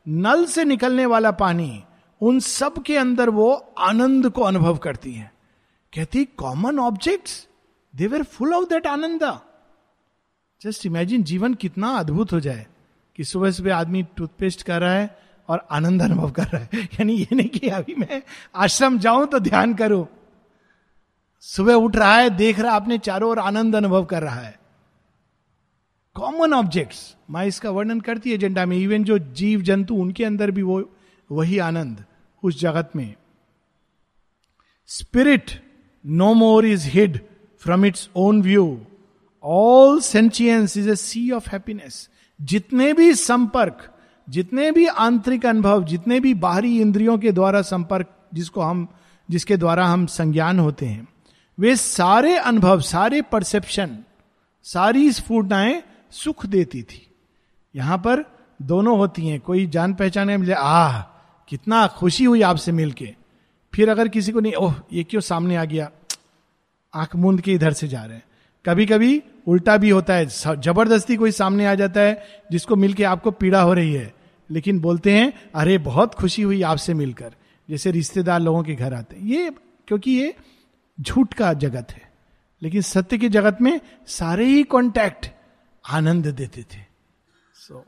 [0.09, 1.85] नल से निकलने वाला पानी
[2.21, 5.33] उन सब के अंदर वो आनंद को अनुभव करती है।
[5.95, 7.49] कहती common objects
[7.97, 9.41] they were full of that Anand.
[10.63, 12.67] Just imagine जीवन कितना अद्भुत हो जाए
[13.17, 17.13] कि सुबह सुबह आदमी टूथपेस्ट कर रहा है और आनंद अनुभव कर रहा है। यानी
[17.13, 18.23] ये नहीं कि अभी मैं
[18.57, 20.07] आश्रम जाऊँ तो ध्यान करूँ।
[21.41, 24.62] सुबह उठ रहा है, देख रहा है अपने चारों ओर आनंद अनुभव कर रहा है।
[26.17, 30.51] कॉमन ऑब्जेक्ट्स माँ इसका वर्णन करती है एजेंडा में। इवन जो जीव, जंतु, उनके अंदर
[30.51, 30.91] भी वो,
[31.31, 32.05] वही आनंद
[32.43, 33.15] उस जगत में।
[34.87, 35.51] Spirit
[36.07, 37.19] no more is hid
[37.61, 38.81] from its own view
[39.45, 42.09] all sentience is a sea of happiness
[42.41, 43.89] जितने भी संपर्क,
[44.29, 48.87] जितने भी आंतरिक अनुभव, जितने भी बाहरी इंद्रियों के द्वारा संपर्क, जिसको हम,
[49.31, 51.09] जिसके द्वारा हम संज्ञान होते हैं,
[51.59, 53.99] वे सारे अनुभव, सारे परसेप्शन
[54.63, 57.11] सारी स्फूर्णाएँ सुख देती थी।
[57.77, 61.03] यहाँ पर दोनों होती हैं, कोई जान पहचाने मिले, आह,
[61.49, 63.15] कितना खुशी हुई आपसे मिलके।
[63.75, 65.91] फिर अगर किसी को नहीं, ओह, ये क्यों सामने आ गया?
[66.95, 68.23] आँख मूंद के इधर से जा रहे हैं।
[68.67, 73.31] कभी कभी उल्टा भी होता है ज़बरदस्ती कोई सामने आ जाता है, जिसको मिलके आपको
[73.31, 74.15] पीड़ा हो रही है।
[74.51, 77.35] लेकिन बोलते हैं, अरे, बहुत खुशी हुई आपसे मिलकर।
[77.71, 79.51] जैसे रिश्तेदार लोगों के घर आते हैं। ये,
[79.89, 80.35] क्योंकि ये
[81.01, 82.13] झूठ का जगत है।
[82.63, 85.27] लेकिन सत्य के जगत में सारे ही कॉन्टैक्ट
[85.85, 86.81] आनंद देते थे।
[87.57, 87.85] So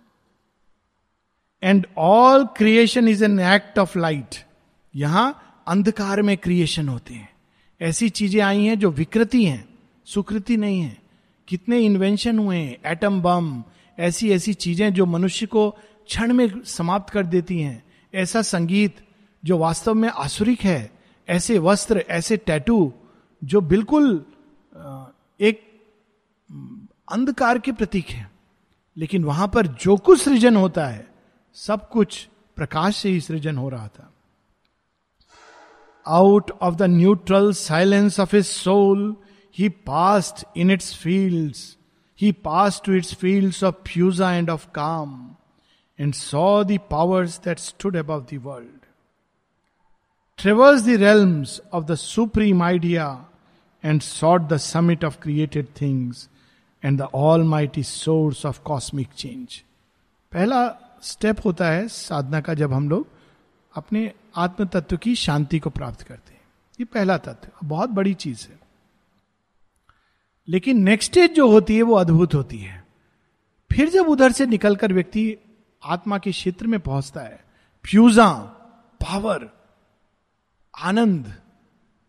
[1.62, 4.34] and all creation is an act of light
[4.94, 7.28] यहाँ अंधकार में क्रिएशन होते हैं।
[7.80, 9.68] ऐसी चीज़ें आई हैं जो विकृति हैं,
[10.06, 10.96] सुकृति नहीं है।
[11.48, 13.62] कितने इन्वेंशन हुए हैं एटम बम
[13.98, 17.82] ऐसी ऐसी चीज़ें जो मनुष्य को क्षण में समाप्त कर देती हैं।
[18.14, 18.96] ऐसा संगीत
[19.42, 20.90] जो वास्तव में आसुरिक है,
[21.28, 22.92] ऐसे वस्त्र, ऐसे टैटू
[23.42, 24.24] जो बिल्कुल
[25.40, 25.60] एक
[27.12, 28.30] अंधकार के प्रतीक है।
[28.98, 31.08] लेकिन वहाँ पर जो कुछ सृजन होता है,
[31.54, 34.12] सब कुछ प्रकाश से ही सृजन हो रहा था।
[36.08, 39.16] Out of the neutral silence of is soul
[39.58, 41.54] he passed in its field
[42.20, 45.36] he pass to its field of puissance and of calm
[46.00, 48.64] and saw the powers that stood above the
[50.38, 53.26] traverse the realms of the supreme idea
[53.84, 56.28] and sought the summit of created things
[56.84, 59.64] and the all mighty source of cosmic change
[60.32, 63.08] पहला step होता है साधना का जब हम लोग
[63.74, 66.40] अपने आत्म तत्व की शांति को प्राप्त करते हैं।
[66.80, 68.60] ये पहला तत्व, बहुत बड़ी चीज़ है।
[70.48, 72.84] लेकिन नेक्स्ट स्टेज जो होती है वो अद्भुत होती है।
[73.72, 75.36] फिर जब उधर से निकलकर व्यक्ति
[75.84, 77.44] आत्मा के क्षेत्र में पहुँचता है
[77.84, 78.30] फ्यूजा
[79.00, 79.50] पावर
[80.80, 81.34] आनंद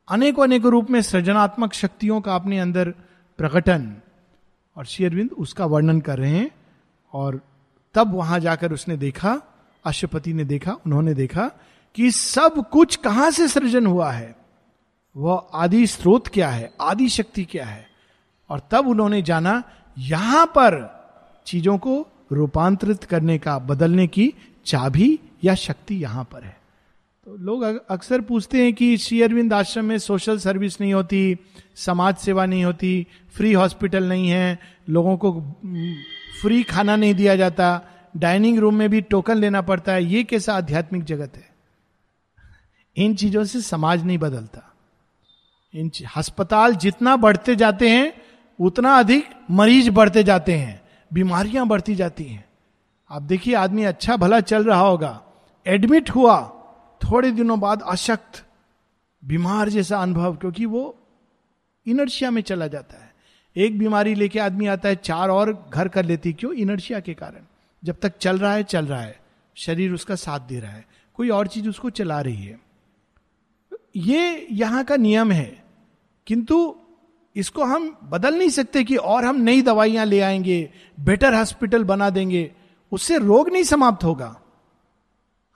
[0.09, 2.89] अनेकों अनेक रूप में सृजनात्मक शक्तियों का अपने अंदर
[3.37, 3.97] प्रकटन
[4.77, 6.51] और शेरविंद उसका वर्णन कर रहे हैं
[7.13, 7.41] और
[7.93, 9.41] तब वहाँ जाकर उसने देखा
[9.85, 11.51] अशुपति ने देखा, उन्होंने देखा
[11.95, 14.35] कि सब कुछ कहाँ से सृजन हुआ है?
[15.17, 16.73] वह आदि स्रोत क्या है?
[16.81, 17.87] आदि शक्ति क्या है?
[18.49, 19.63] और तब उन्होंने जाना,
[19.97, 20.95] यहाँ पर
[21.45, 24.33] चीज़ों को रूपांतरित करने का, बदलने की
[24.65, 26.64] चाबी या शक्ति यहाँ पर है।
[27.25, 31.37] तो लोग अक्सर पूछते हैं कि श्री अरविंद आश्रम में सोशल सर्विस नहीं होती,
[31.75, 34.59] समाज सेवा नहीं होती फ्री हॉस्पिटल नहीं है,
[34.89, 35.41] लोगों को
[36.41, 37.81] फ्री खाना नहीं दिया जाता
[38.17, 41.49] डाइनिंग रूम में भी टोकन लेना पड़ता है, ये कैसा आध्यात्मिक जगत है?
[42.95, 44.73] इन चीज़ों से समाज नहीं बदलता।
[45.73, 48.13] इन अस्पताल जितना बढ़ते जाते हैं,
[48.59, 50.81] उतना अधिक मरीज़ बढ़ते जाते हैं,
[51.13, 52.45] बीमारियाँ बढ़ती जाती हैं।
[53.09, 55.21] आप देखिए, आदमी अच्छा भला चल रहा होगा।
[55.67, 56.51] एडमिट हुआ
[57.03, 58.45] थोड़े दिनों बाद अशक्त,
[59.25, 60.97] बीमार जैसा अनुभव, क्योंकि वो
[61.87, 63.15] इनर्शिया में चला जाता है।
[63.55, 66.53] एक बीमारी लेके आदमी आता है, चार और घर कर लेती क्यों?
[66.53, 67.41] इनर्शिया के कारण।
[67.83, 69.19] जब तक चल रहा है, चल रहा है।
[69.55, 72.59] शरीर उसका साथ दे रहा है। कोई और चीज़ उसको चला रही है।
[73.95, 75.63] ये यहाँ का नियम है।
[76.27, 76.75] किंतु
[77.35, 82.09] इसको हम बदल नहीं सकते कि और हम नई दवाइयाँ ले आएँगे, बेटर हॉस्पिटल बना
[82.09, 82.53] देंगे।
[82.91, 84.41] उससे रोग नहीं समाप्त होगा।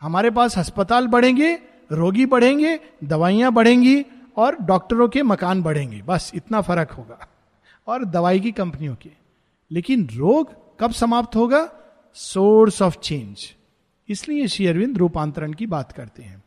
[0.02, 1.60] हमारे पास अस्पताल बढ़ेंगे,
[1.92, 4.06] रोगी बढ़ेंगे, दवाइयाँ बढ़ेंगी
[4.38, 7.28] और डॉक्टरों के मकान बढ़ेंगे। बस इतना फ़र्क होगा।
[7.88, 9.12] और दवाई की कंपनियों के।
[9.72, 11.72] लेकिन रोग कब समाप्त होगा?
[12.14, 13.56] सोर्स ऑफ़ चेंज
[14.10, 16.44] इसलिए श्री अरविंद रूपांतरण की बात करते हैं।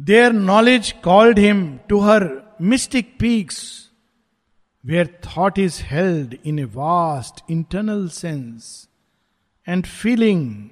[0.00, 2.30] There knowledge called him to her
[2.62, 3.90] mystic peaks
[4.84, 8.88] where thought is held in a vast internal sense
[9.68, 10.68] and feeling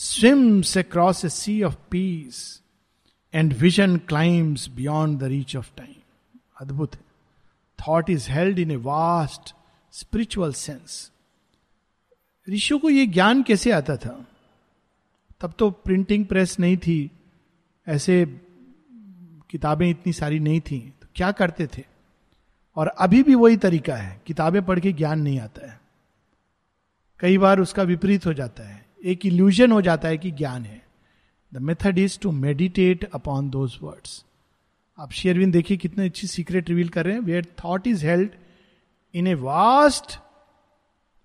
[0.00, 2.38] swims across a sea of peace
[3.34, 5.94] and vision climbs beyond the reach of time
[6.60, 7.02] अद्भुत है
[7.78, 9.54] thought is held in a vast
[9.94, 11.10] spiritual sense
[12.48, 14.16] ऋषि को यह ज्ञान कैसे आता था
[15.40, 16.98] तब तो प्रिंटिंग प्रेस नहीं थी
[17.86, 18.24] ऐसे
[19.50, 21.84] किताबें इतनी सारी नहीं थी तो क्या करते थे
[22.76, 25.78] और अभी भी वही तरीका है किताबें पढ़ के ज्ञान नहीं आता है
[27.20, 30.86] कई बार उसका विपरीत हो जाता है एक इल्यूजन हो जाता है कि ज्ञान है।
[31.54, 34.24] The method is to meditate upon those words
[34.98, 38.30] आप शेयरविन देखिए कितने अच्छी सीक्रेट रिवील कर रहे हैं। Where thought is held
[39.14, 40.18] in a vast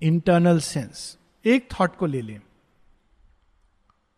[0.01, 2.41] internal sense एक थॉट को ले लें।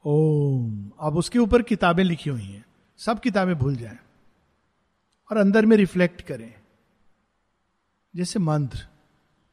[0.06, 2.66] ओम। अब उसके ऊपर किताबें लिखी हुई हैं।
[2.98, 3.98] सब किताबें भूल जाएँ।
[5.32, 6.54] और अंदर में रिफ्लेक्ट करें।
[8.16, 8.88] जैसे मंत्र।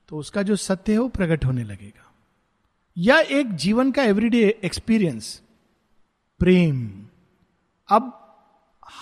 [0.08, 2.03] तो उसका जो सत्य है वो प्रकट होने लगेगा।
[2.98, 5.42] या एक जीवन का एवरीडे एक्सपीरियंस
[6.38, 7.06] प्रेम।
[7.88, 8.20] अब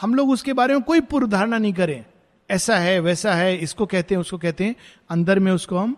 [0.01, 2.05] हम लोग उसके बारे में कोई पूर्व धारणा नहीं करें।
[2.51, 4.77] ऐसा है, वैसा है, इसको कहते हैं, उसको कहते हैं।
[5.11, 5.97] अंदर में उसको हम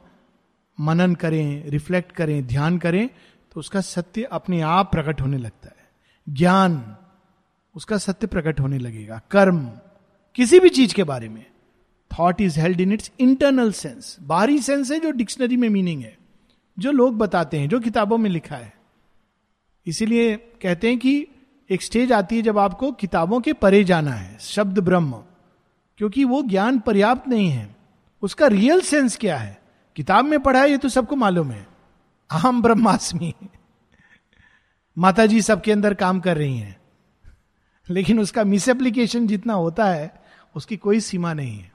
[0.81, 3.09] मनन करें रिफ्लेक्ट करें, ध्यान करें
[3.53, 5.89] तो उसका सत्य अपने आप प्रकट होने लगता है।
[6.29, 6.97] ज्ञान,
[7.75, 9.73] उसका सत्य प्रकट होने लगेगा। कर्म,
[10.35, 11.47] किसी भी चीज़ के बारे में।
[12.19, 16.24] Thought is held in its internal sense बाहरी सेंस है जो डिक्शनरी में मीनिंग है।
[16.79, 18.75] जो लोग बताते हैं, जो किताबों में लिखा है।
[19.87, 21.29] इसीलिए कहते हैं कि
[21.71, 25.25] एक स्टेज आती है जब आपको किताबों के परे जाना है, शब्द ब्रह्म।
[25.99, 27.77] क्योंकि वो ज्ञान पर्याप्त नहीं है।
[28.23, 29.63] उसका रियल सेंस क्या है?
[29.97, 31.67] किताब में पढ़ा है, ये तो सबको मालूम है।
[32.31, 33.35] अहम ब्रह्मास्मि।
[34.99, 36.81] माता जी सबके अंदर काम कर रही हैं।
[37.91, 41.73] लेकिन उसका मिस एप्लीकेशन जितना होता है, उसकी कोई सीमा नहीं है।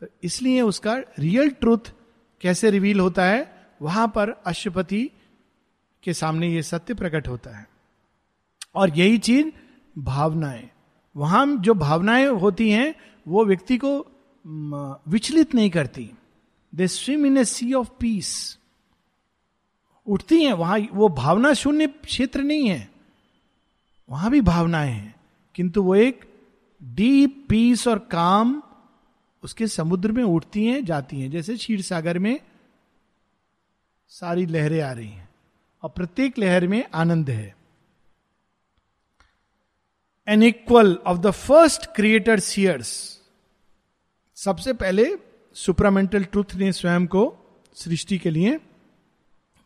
[0.00, 1.78] तो इसलिए उसका रियल ट्रूथ
[2.40, 3.59] कैसे रिवील होता है?
[3.80, 5.10] वहाँ पर अशुपति
[6.02, 7.68] के सामने ये सत्य प्रकट होता है।
[8.74, 9.46] और यही चीज़
[9.96, 10.68] भावनाएँ,
[11.16, 12.94] वहाँ जो भावनाएँ होती हैं,
[13.28, 14.06] वो व्यक्ति को
[15.08, 16.10] विचलित नहीं करती।
[16.72, 18.58] They swim in a sea of peace
[20.06, 22.90] उठती हैं, वहाँ वो भावना शून्य क्षेत्र नहीं है।
[24.08, 25.14] वहाँ भी भावनाएँ हैं,
[25.54, 26.24] किंतु वो एक
[26.82, 28.62] डीप पीस और काम
[29.42, 32.40] उसके समुद्र में उठती हैं, जाती हैं। जैसे क्षीर सागर में
[34.10, 35.28] सारी लहरें आ रही हैं।
[35.82, 37.54] और प्रत्येक लहर में आनंद है।
[40.28, 43.20] An equal of the first creator seers
[44.36, 45.06] सबसे पहले
[45.56, 47.22] सुपरामेंटल ट्रूथ ने स्वयं को
[47.74, 48.58] सृष्टि के लिए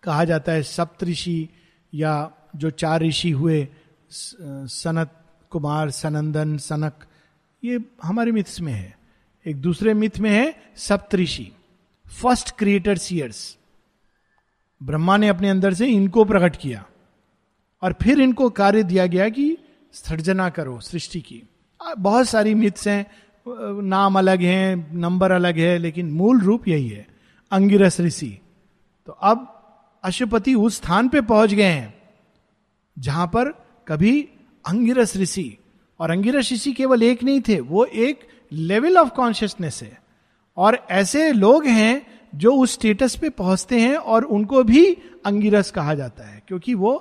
[0.03, 1.49] कहा जाता है, सप्त ऋषि
[1.95, 3.69] या जो चार ऋषि हुए
[4.11, 7.05] सनत कुमार, सनंदन, सनक,
[7.65, 8.99] ये हमारे मिथ्स में है।
[9.47, 11.53] एक दूसरे मिथ में है सप्तऋषि
[12.23, 13.59] फ़र्स्ट क्रिएटर सियर्स
[14.85, 16.85] ब्रह्मा ने अपने अंदर से इनको प्रकट किया
[17.83, 19.57] और फिर इनको कार्य दिया गया कि
[19.93, 21.43] सृजना करो, सृष्टि की।
[21.81, 23.07] बहुत सारी मिथ्स हैं
[23.83, 27.07] नाम अलग हैं, नंबर अलग है, लेकिन मूल रूप यही है,
[27.53, 28.39] अंगिरस ऋषि।
[29.09, 29.51] तो अब
[30.05, 31.95] अशुपति उस स्थान पे पहुँच गए हैं,
[32.97, 33.51] जहाँ पर
[33.89, 34.21] कभी
[34.65, 35.59] अंगिरस ऋषि,
[36.01, 39.99] और अंगिरस ऋषि केवल एक नहीं थे, वो एक लेवल ऑफ़ कॉन्शियसनेस है।
[40.57, 44.85] और ऐसे लोग हैं जो उस स्टेटस पे पहुँचते हैं और उनको भी
[45.27, 46.93] अंगिरस कहा जाता है क्योंकि वो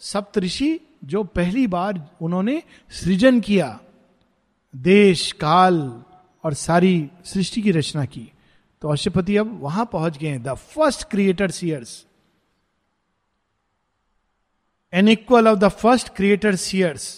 [0.00, 2.62] सप्तऋषि जो पहली बार उन्होंने
[3.02, 3.78] सृजन किया
[4.74, 5.80] देश काल
[6.44, 8.30] और सारी सृष्टि की रचना की
[8.82, 12.04] तो अशुपति अब वहाँ पहुँच गए the first creator seers
[14.92, 17.08] an equal of the first creator seers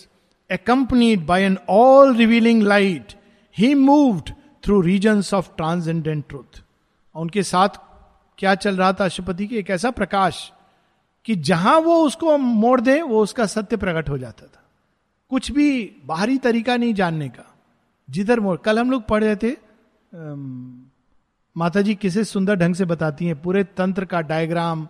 [0.51, 3.15] accompanied by an all revealing light,
[3.51, 6.62] he moved through regions of transcendent truth.
[7.14, 7.68] उनके साथ
[8.38, 9.57] क्या चल रहा था अशुपति की?
[9.57, 10.51] एक ऐसा प्रकाश
[11.25, 14.62] कि जहाँ वो उसको मोड़ दे, वो उसका सत्य प्रकट हो जाता था।
[15.31, 17.55] कुछ भी बाहरी तरीका नहीं जानने का।
[18.09, 19.57] जिधर मोड़, कल हम लोग पढ़ रहे थे
[21.57, 24.87] माता जी किसे सुंदर ढंग से बताती हैं। पूरे तंत्र का डायग्राम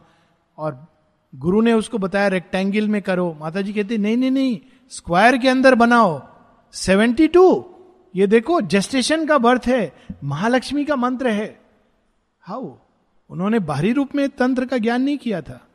[0.59, 0.87] और
[1.33, 4.59] गुरु ने उसको बताया रेक्टेंगल में करो। माता जी कहती, नहीं नहीं नहीं
[4.91, 6.21] स्क्वायर के अंदर बनाओ।
[6.75, 7.65] सेवेंटी टू
[8.15, 9.93] ये देखो जेस्टेशन का बर्थ है,
[10.25, 11.62] महालक्ष्मी का मंत्र है।
[12.43, 12.75] हाउ?
[13.31, 15.69] उन्होंने बाहरी रूप में तंत्र का ज्ञान नहीं किया था।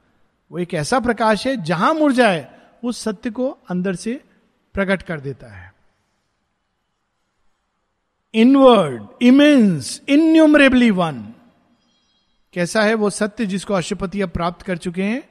[0.51, 4.23] वो एक ऐसा प्रकाश है जहाँ मुड़ जाए उस सत्य को अंदर से
[4.73, 5.73] प्रकट कर देता है।
[8.34, 11.34] इनवर्ड इमेंस इन्यूमरेबली वन
[12.53, 15.30] कैसा है वो सत्य जिसको अशुपति अब प्राप्त कर चुके हैं?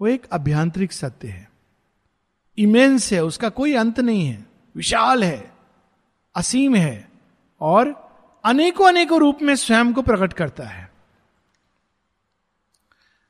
[0.00, 1.50] वो एक अभ्यांतरिक सत्य है।
[2.58, 5.52] इमेंस है, उसका कोई अंत नहीं है। विशाल है,
[6.34, 7.08] असीम है,
[7.60, 8.07] और
[8.48, 10.92] अनेकों अनेकों रूप में स्वयं को प्रकट करता है।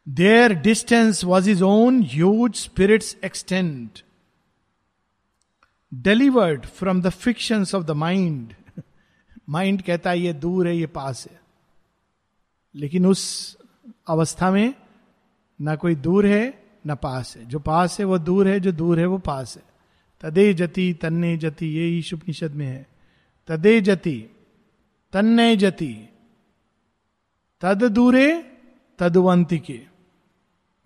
[0.09, 3.91] Their distance was is own huge spirit's extend
[5.95, 8.55] delivered from the fiction of the mind
[9.49, 11.41] mind कहता है, ये दूर है, ये पास है.
[12.75, 13.57] लेकिन उस
[14.09, 14.75] अवस्था में
[15.61, 18.99] ना कोई दूर है, ना पास है। जो पास है, वो दूर है, जो दूर
[18.99, 19.63] है, वो पास है।
[20.21, 22.87] तदे जति, तन्ने जति, ये ईश उपनिषद में है।
[23.47, 24.27] तदे जति
[25.13, 26.09] तन्ने जति।
[27.61, 28.57] तद दूरे
[28.99, 29.81] तदवंती के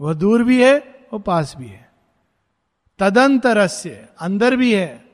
[0.00, 0.78] वह दूर भी है
[1.12, 1.92] वो पास भी है।
[2.98, 5.04] तदंतरस्य, अंदर भी है।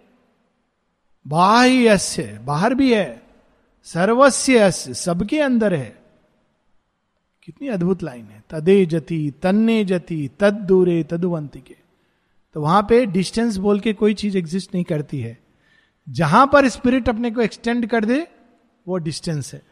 [1.27, 3.23] बाह्य बाहर भी है।
[3.85, 6.03] सर्वस्य सबके अंदर है।
[7.43, 11.77] कितनी अद्भुत लाइन है। तदे जति, तन्ने जति, तद दूरे तदुवंती के
[12.55, 15.39] तो वहाँ पे डिस्टेंस बोल के कोई चीज़ एग्जिस्ट नहीं करती है।
[16.09, 18.27] जहाँ पर स्पिरिट अपने को एक्सटेंड कर दे
[18.89, 19.63] वो डिस्टेंस है।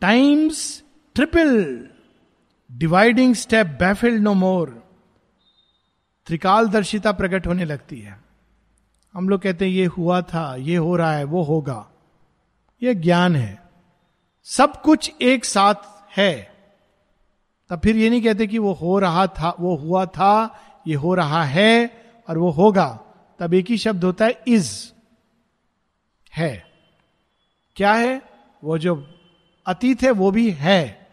[0.00, 1.88] Time's triple
[2.72, 4.84] dividing step baffled no more
[6.26, 8.20] त्रिकालदर्शिता प्रकट होने लगती है।
[9.14, 11.90] हम लोग कहते हैं, ये हुआ था, ये हो रहा है, वो होगा।
[12.82, 13.62] ये ज्ञान है।
[14.44, 15.74] सब कुछ एक साथ
[16.18, 16.54] है।
[17.68, 21.14] तब फिर ये नहीं कहते कि वो हो रहा था, वो हुआ था, ये हो
[21.14, 23.00] रहा है और वो होगा।
[23.38, 24.97] तब एक ही शब्द होता है, इज़।
[26.36, 26.66] है।
[27.76, 28.22] क्या है?
[28.64, 29.14] वो जो
[29.66, 31.08] अतीत है, वो भी है।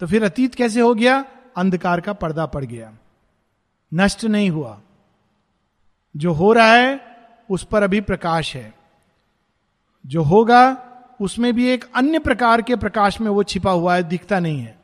[0.00, 1.24] तो फिर अतीत कैसे हो गया?
[1.56, 2.98] अंधकार का पर्दा पड़ गया।
[3.94, 4.80] नष्ट नहीं हुआ।
[6.16, 7.00] जो हो रहा है,
[7.50, 8.74] उस पर अभी प्रकाश है।
[10.06, 10.86] जो होगा,
[11.20, 14.78] उसमें भी एक अन्य प्रकार के प्रकाश में वो छिपा हुआ है, दिखता नहीं है।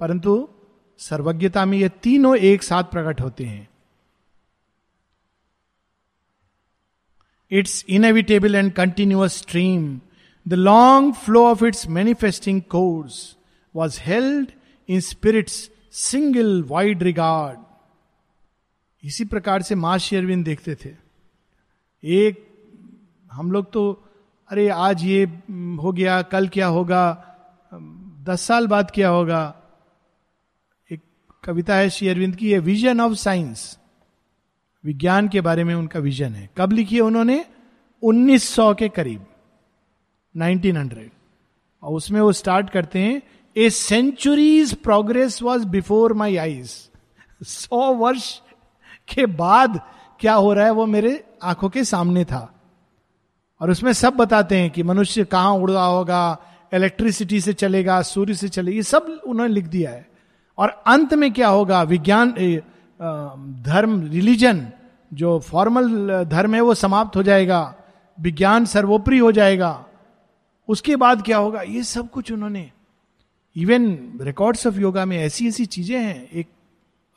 [0.00, 0.48] परंतु
[0.98, 3.69] सर्वज्ञता में ये तीनों एक साथ प्रकट होते हैं।
[7.50, 10.00] Its inevitable and continuous stream
[10.48, 13.36] the long flow of its manifesting course
[13.76, 14.52] was held
[14.88, 17.58] in spirit's single wide regard
[19.04, 20.90] इसी प्रकार से माँ शेरविन देखते थे।
[22.04, 22.46] एक,
[23.32, 24.06] हम लोग तो
[24.50, 25.24] अरे आज ये
[25.82, 27.24] हो गया, कल क्या होगा,
[28.22, 29.54] दस साल बाद क्या होगा?
[30.90, 31.00] एक
[31.44, 33.79] कविता है श्री अरविंद की विजन ऑफ़ साइंस
[34.84, 37.44] विज्ञान के बारे में उनका विजन है। कब लिखी है उन्होंने?
[38.02, 39.26] 1900 के करीब
[40.36, 41.10] 1900
[41.82, 43.22] और उसमें वो स्टार्ट करते हैं,
[43.56, 46.90] a centuries progress was before my eyes.
[47.42, 48.40] सौ वर्ष
[49.14, 49.80] के बाद
[50.20, 50.70] क्या हो रहा है?
[50.70, 52.54] वो मेरे आँखों के सामने था।
[53.60, 56.38] और उसमें सब बताते हैं कि मनुष्य कहाँ उड़ रहा होगा
[56.74, 60.10] इलेक्ट्रिसिटी से चलेगा, सूर्य से चलेगा ये सब उन्होंने लिख दिया है।
[60.58, 61.82] और अंत में क्या होगा?
[61.82, 62.34] विज्ञान
[63.62, 64.72] धर्म रिलीजन
[65.12, 67.74] जो फॉर्मल धर्म है, वो समाप्त हो जाएगा।
[68.20, 69.86] विज्ञान सर्वोपरि हो जाएगा।
[70.68, 71.62] उसके बाद क्या होगा?
[71.62, 72.70] ये सब कुछ उन्होंने
[73.56, 76.48] इवन रिकॉर्ड्स ऑफ़ योगा में ऐसी ऐसी चीज़ें हैं। एक,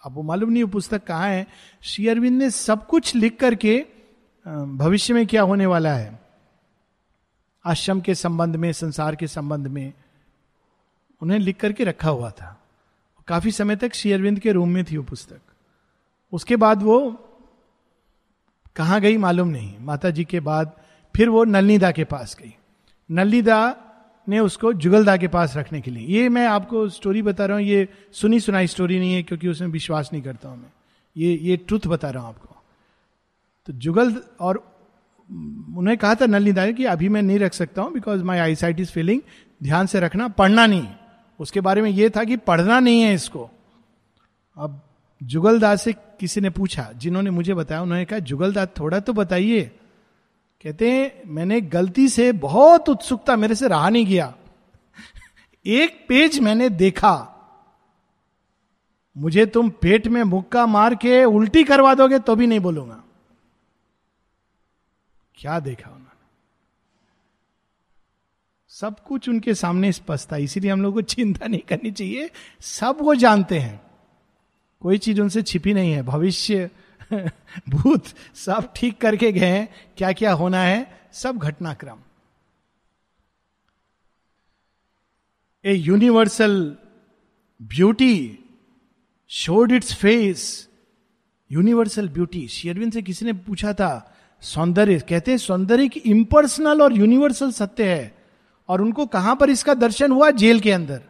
[0.05, 1.47] आपको मालूम नहीं पुस्तक कहाँ है?
[1.81, 3.85] श्री अरविंद ने सब कुछ लिख करके
[4.65, 6.19] भविष्य में क्या होने वाला है?
[7.65, 9.93] आश्रम के संबंध में, संसार के संबंध में,
[11.21, 12.61] उन्हें लिख करके रखा हुआ था।
[13.27, 15.39] काफ़ी समय तक श्री अरविंद के रूम में थी वो पुस्तक।
[16.33, 16.99] उसके बाद वो
[18.75, 20.75] कहा गई मालूम नहीं। माता जी के बाद
[21.15, 22.53] फिर वो नलनीदा के पास गई।
[23.09, 23.75] नलनीदा
[24.27, 27.65] ने उसको जुगलदा के पास रखने के लिए। ये मैं आपको स्टोरी बता रहा हूँ,
[27.65, 30.71] ये सुनी सुनाई स्टोरी नहीं है क्योंकि उसमें विश्वास नहीं करता हूँ मैं।
[31.15, 32.55] ये ये ट्रुथ बता रहा हूँ आपको।
[33.67, 34.57] तो जुगल और
[35.77, 38.79] उन्हें कहा था नलनीदा कि अभी मैं नहीं रख सकता हूँ because my eye sight
[38.79, 39.21] is feeling
[39.61, 40.87] ध्यान से रखना, पढ़ना नहीं।
[41.39, 43.49] उसके बारे में यह था कि पढ़ना नहीं है इसको।
[44.57, 44.81] अब
[45.23, 49.61] जुगलदास से किसी ने पूछा, जिन्होंने मुझे बताया, उन्होंने कहा, जुगलदास, थोड़ा तो बताइए।
[50.63, 54.35] कहते हैं, मैंने गलती से बहुत उत्सुकता, मेरे से रहा नहीं गया।
[55.65, 57.29] एक पेज मैंने देखा।
[59.17, 63.03] मुझे तुम पेट में मुक्का मार के उल्टी करवा दोगे तो भी नहीं बोलूँगा।
[65.35, 66.13] क्या देखा उन्होंने?
[68.67, 72.29] सब कुछ उनके सामने स्पष्ट था, इसीलिए हम लोग को चिंता नहीं करनी चाहिए।
[72.61, 73.82] सब वो जानते हैं।
[74.83, 76.69] कोई चीज़ उनसे छिपी नहीं है। भविष्य,
[77.69, 78.05] भूत
[78.35, 79.67] सब ठीक करके गए
[79.97, 81.09] क्या क्या होना है?
[81.13, 81.99] सब घटनाक्रम।
[85.65, 86.75] A universal
[87.61, 88.39] beauty
[89.31, 90.69] showed its face
[91.51, 92.47] universal beauty.
[92.47, 97.93] Sri Aurobindo से किसी ने पूछा था, सौंदर्य, कहते हैं सौंदर्य की इम्पर्सनल और यूनिवर्सल सत्य
[97.93, 98.15] है।
[98.69, 100.31] और उनको कहाँ पर इसका दर्शन हुआ?
[100.31, 101.01] जेल के अंदर।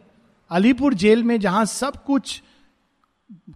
[0.52, 2.42] अलीपुर जेल में जहाँ सब कुछ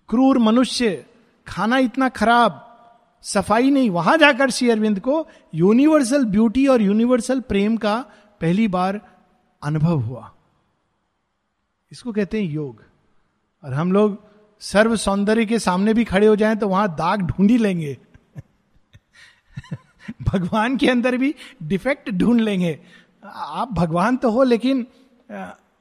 [0.09, 1.05] क्रूर मनुष्य,
[1.47, 2.63] खाना इतना खराब,
[3.22, 8.05] सफ़ाई नहीं, वहाँ जाकर श्री अरविंद को यूनिवर्सल ब्यूटी और यूनिवर्सल प्रेम का
[8.41, 9.01] पहली बार
[9.63, 10.32] अनुभव हुआ।
[11.91, 12.84] इसको कहते हैं योग।
[13.63, 14.24] और हम लोग
[14.59, 17.97] सर्व सौंदर्य के सामने भी खड़े हो जाएँ तो वहाँ दाग ढूंढी लेंगे।
[20.22, 22.80] भगवान के अंदर भी डिफेक्ट ढूंढ लेंगे।
[23.26, 24.88] आप भगवान तो हो, लेकिन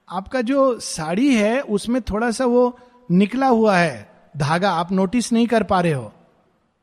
[0.09, 2.79] आपका जो साड़ी है, उसमें थोड़ा सा वो
[3.11, 6.13] निकला हुआ है। धागा आप नोटिस नहीं कर पा रहे हो।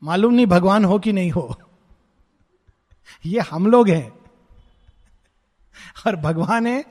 [0.03, 1.55] मालूम नहीं भगवान हो कि नहीं हो।
[3.25, 4.13] ये हम लोग हैं।
[6.07, 6.85] और भगवान है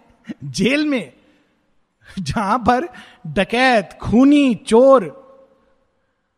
[0.44, 1.12] जेल में,
[2.18, 2.88] जहाँ पर
[3.26, 5.22] डकैत, खूनी, चोर,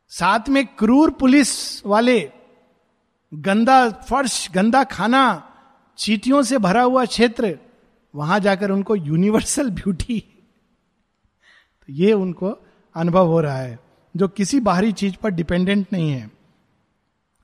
[0.08, 2.32] साथ में क्रूर पुलिस वाले,
[3.34, 5.50] गंदा फर्श, गंदा खाना,
[5.98, 7.58] चीटियों से भरा हुआ क्षेत्र,
[8.14, 10.20] वहाँ जाकर उनको यूनिवर्सल ब्यूटी
[11.80, 12.66] तो ये उनको
[12.96, 13.78] अनुभव हो रहा है,
[14.16, 16.30] जो किसी बाहरी चीज़ पर डिपेंडेंट नहीं है।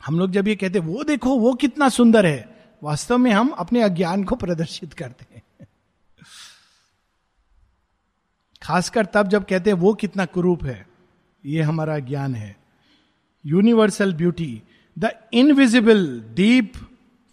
[0.06, 3.82] हम लोग जब ये कहते वो देखो, वो कितना सुंदर है, वास्तव में हम अपने
[3.82, 5.66] अज्ञान को प्रदर्शित करते हैं।
[8.62, 10.86] खासकर तब जब कहते हैं, वो कितना कुरूप है,
[11.46, 12.56] ये हमारा ज्ञान है।
[13.46, 14.62] Universal beauty
[14.98, 16.72] the invisible deep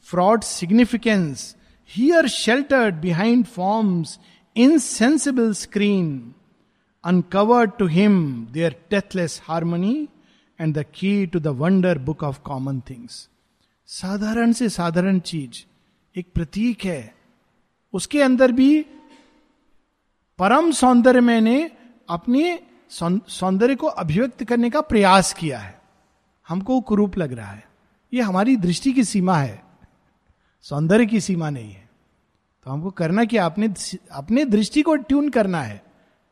[0.04, 1.56] fraught significance
[1.90, 4.20] here sheltered behind forms
[4.56, 6.34] insensible screen
[7.04, 10.08] uncovered to him their deathless harmony
[10.62, 13.30] and the key to the wonder book of common things
[13.88, 15.66] साधारण से साधारण चीज़
[16.20, 17.16] एक प्रतीक है।
[17.94, 18.86] उसके अंदर भी
[20.40, 21.72] परम सौंदर्य मैंने
[22.10, 25.82] अपने सौंदर्य को अभिव्यक्त करने का प्रयास किया है।
[26.48, 27.68] हमको कुरूप लग रहा है।
[28.14, 29.64] ये हमारी दृष्टि की सीमा है।
[30.62, 31.90] सौंदर्य की सीमा नहीं है।
[32.64, 33.74] तो हमको करना क्या अपने
[34.12, 35.87] अपने दृष्टि को ट्यून करना है।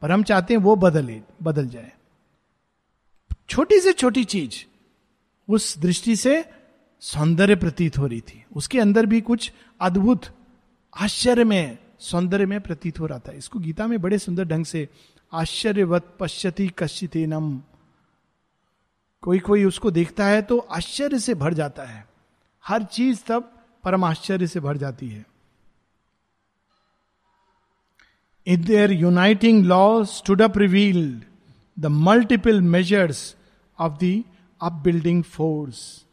[0.06, 1.92] पर हम चाहते हैं वो बदले, बदल जाए।
[3.50, 4.56] छोटी से छोटी चीज़
[5.48, 6.46] उस दृष्टि से
[7.00, 9.52] सौंदर्य प्रतीत हो रही थी। उसके अंदर भी कुछ
[9.82, 10.26] अद्भुत
[10.98, 14.90] आश्चर्य में सौंदर्य में प्रतीत हो रहा था। इसको गीता में बड़े सुंदर ढंग से
[15.34, 17.62] आश्चर्यवत पश्यति कश्चितेनम।
[19.22, 22.08] कोई कोई उसको देखता है तो आश्चर्य से भर जाता है।
[22.66, 25.26] हर चीज़ तब परम आश्चर्य से भर जाती है।
[28.48, 31.24] Their uniting law stood up revealed
[31.80, 33.36] the multiple measures
[33.80, 34.24] of the
[34.62, 36.06] up building force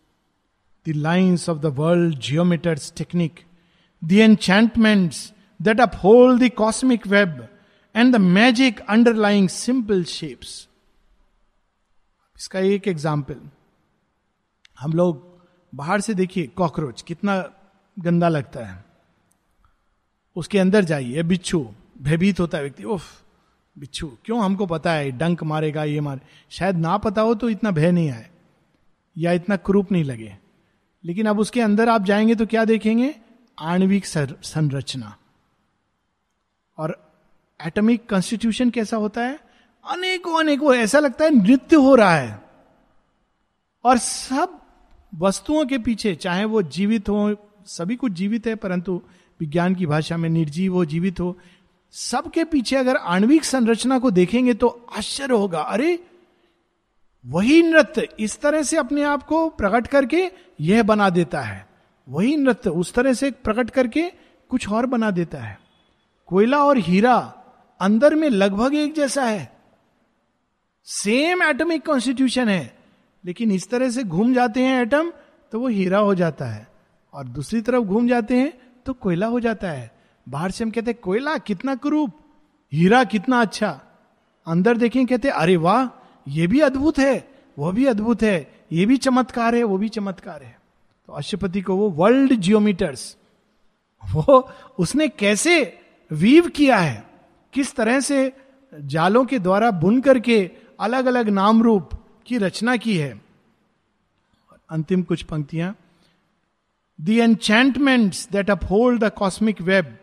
[0.88, 3.40] the lines of the world geometer's technique
[4.04, 7.48] the enchantments that uphold the cosmic web,
[7.94, 10.68] and the magic underlying simple shapes.
[12.36, 13.40] इसका एक example
[14.80, 15.40] हम लोग
[15.74, 17.50] बाहर से देखिए cockroach कितना
[17.98, 18.84] गंदा लगता है।
[20.36, 23.22] उसके अंदर जाइए, बिच्छू। भयभीत होता है व्यक्ति उफ
[23.78, 27.70] बिच्छू, क्यों हमको पता है, डंक मारेगा, ये मारे शायद ना पता हो तो इतना
[27.70, 28.30] भय नहीं आए,
[29.18, 30.36] या इतना क्रूप नहीं लगे।
[31.04, 33.14] लेकिन अब उसके अंदर आप जाएँगे तो क्या देखेंगे?
[33.58, 35.16] आणविक संरचना।
[36.78, 37.12] और
[37.66, 39.38] एटॉमिक कॉन्स्टिट्यूशन कैसा होता है?
[39.84, 42.42] अनेकों अनेकों, ऐसा लगता है नृत्य हो रहा है।
[43.84, 44.60] और सब
[45.18, 47.36] वस्तुओं के पीछे, चाहे वो जीवित हो,
[47.66, 49.02] सभी कुछ जीवित है, परंतु
[49.40, 51.38] विज्ञान की भाषा में निर्जीव हो, जीवित हो
[51.92, 56.04] सबके पीछे अगर आणविक संरचना को देखेंगे तो आश्चर्य होगा। अरे,
[57.26, 60.30] वही नृत्य इस तरह से अपने आप को प्रकट करके
[60.60, 61.66] यह बना देता है।
[62.08, 64.12] वही नृत्य उस तरह से प्रकट करके
[64.48, 65.58] कुछ और बना देता है।
[66.26, 67.16] कोयला और हीरा
[67.80, 69.52] अंदर में लगभग एक जैसा है।
[70.84, 72.76] सेम एटमिक कॉन्स्टिट्यूशन है,
[73.24, 75.12] लेकिन इस तरह से घूम जाते हैं एटम
[75.52, 76.68] तो वो हीरा हो जाता है।
[77.14, 78.52] और दूसरी तरफ़ घूम जाते हैं
[78.86, 82.12] तो कोयला हो जाता है। बाहर से हम कहते, कोयला कितना क्रूप,
[82.72, 83.80] हीरा कितना अच्छा।
[84.46, 85.88] अंदर देखें, कहते, अरे वाह,
[86.26, 90.42] ये भी अद्भुत है वो भी अद्भुत है, ये भी चमत्कार है, वो भी चमत्कार
[90.42, 90.56] है।
[91.08, 93.16] तो अशुपति को वो वर्ल्ड जियोमीटर्स
[94.02, 94.38] वो
[94.78, 95.56] उसने कैसे
[96.10, 97.04] वीव किया है,
[97.52, 98.32] किस तरह से
[98.72, 100.38] जालों के द्वारा बुन करके
[100.80, 101.90] अलग अलग नाम रूप
[102.26, 103.12] की रचना की है।
[104.70, 105.74] अंतिम कुछ पंक्तियाँ
[106.98, 109.96] the enchantments that uphold the cosmic web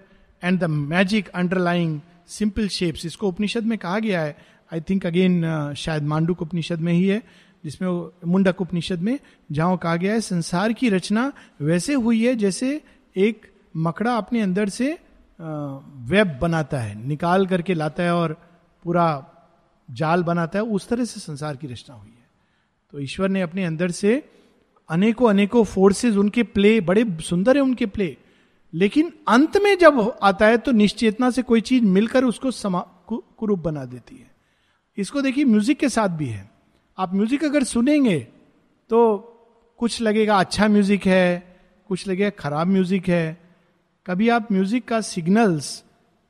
[0.44, 4.36] and the magic underlying simple shapes इसको उपनिषद में कहा गया है।
[4.72, 7.22] आई थिंक अगेन शायद मांडुक उपनिषद में ही है,
[7.64, 7.90] जिसमें
[8.26, 9.18] मुंडक उपनिषद में
[9.52, 11.32] जहाँ कहा गया है, संसार की रचना
[11.62, 12.82] वैसे हुई है जैसे
[13.16, 14.92] एक मकड़ा अपने अंदर से
[15.40, 18.34] वेब बनाता है, निकाल करके लाता है और
[18.86, 19.08] पूरा
[19.90, 22.28] जाल बनाता है, उस तरह से संसार की रचना हुई है।
[22.94, 24.24] तो ईश्वर ने अपने अंदर से
[24.90, 28.16] अनेकों अनेकों फोर्सेस उनके प्ले बड़े सुंदर है उनके प्ले
[28.74, 33.60] लेकिन अंत में जब आता है तो निश्चेतना से कोई चीज़ मिलकर उसको समा कुरूप
[33.60, 34.30] बना देती है।
[34.98, 36.50] इसको देखिए म्यूज़िक के साथ भी है।
[36.98, 38.20] आप म्यूज़िक अगर सुनेंगे
[38.90, 39.18] तो
[39.80, 41.58] कुछ लगेगा अच्छा म्यूज़िक है,
[41.90, 43.38] कुछ लगेगा खराब म्यूज़िक है।
[44.06, 45.84] कभी आप म्यूज़िक का सिग्नल्स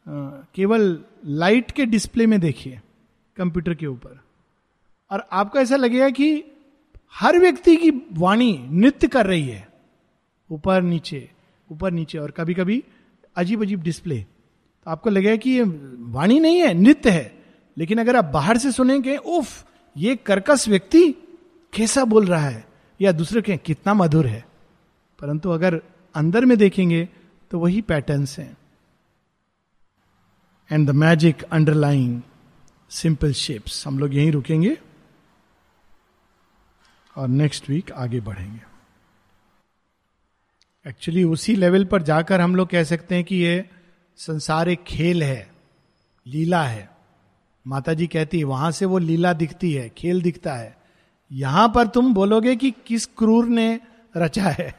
[0.06, 2.80] केवल लाइट के डिस्प्ले में देखिए
[3.38, 4.20] कंप्यूटर के ऊपर।
[5.12, 6.44] और आपको ऐसा लगेगा कि
[7.14, 9.68] हर व्यक्ति की वाणी नृत्य कर रही है,
[10.50, 11.30] ऊपर, नीचे।
[11.72, 12.84] ऊपर नीचे और कभी कभी
[13.36, 14.26] अजीब अजीब डिस्प्ले
[14.86, 15.64] तो आपको लगेगा कि ये
[16.00, 17.44] वाणी नहीं है, नृत्य है,
[17.78, 19.66] लेकिन अगर आप बाहर से सुनेंगे, उफ,
[19.98, 21.12] ये कर्कश व्यक्ति
[21.74, 22.68] कैसा बोल रहा है?
[23.02, 24.46] या दूसरे के कितना मधुर है।
[25.20, 25.82] परंतु अगर
[26.16, 27.10] अंदर में देखेंगे
[27.52, 28.58] तो वही पैटर्न्स हैं।
[30.72, 32.22] And the magic underlying
[32.90, 34.78] simple shapes हम लोग यहीं रुकेंगे
[37.16, 38.69] और नेक्स्ट वीक आगे बढ़ेंगे।
[40.88, 43.70] एक्चुअली उसी लेवल पर जाकर हम लोग कह सकते हैं कि ये
[44.18, 45.52] संसार एक खेल है,
[46.28, 46.90] लीला है।
[47.68, 50.78] माता जी कहती है, वहाँ से वो लीला दिखती है, खेल दिखता है।
[51.32, 53.80] यहाँ पर तुम बोलोगे कि किस क्रूर ने
[54.18, 54.79] रचा है?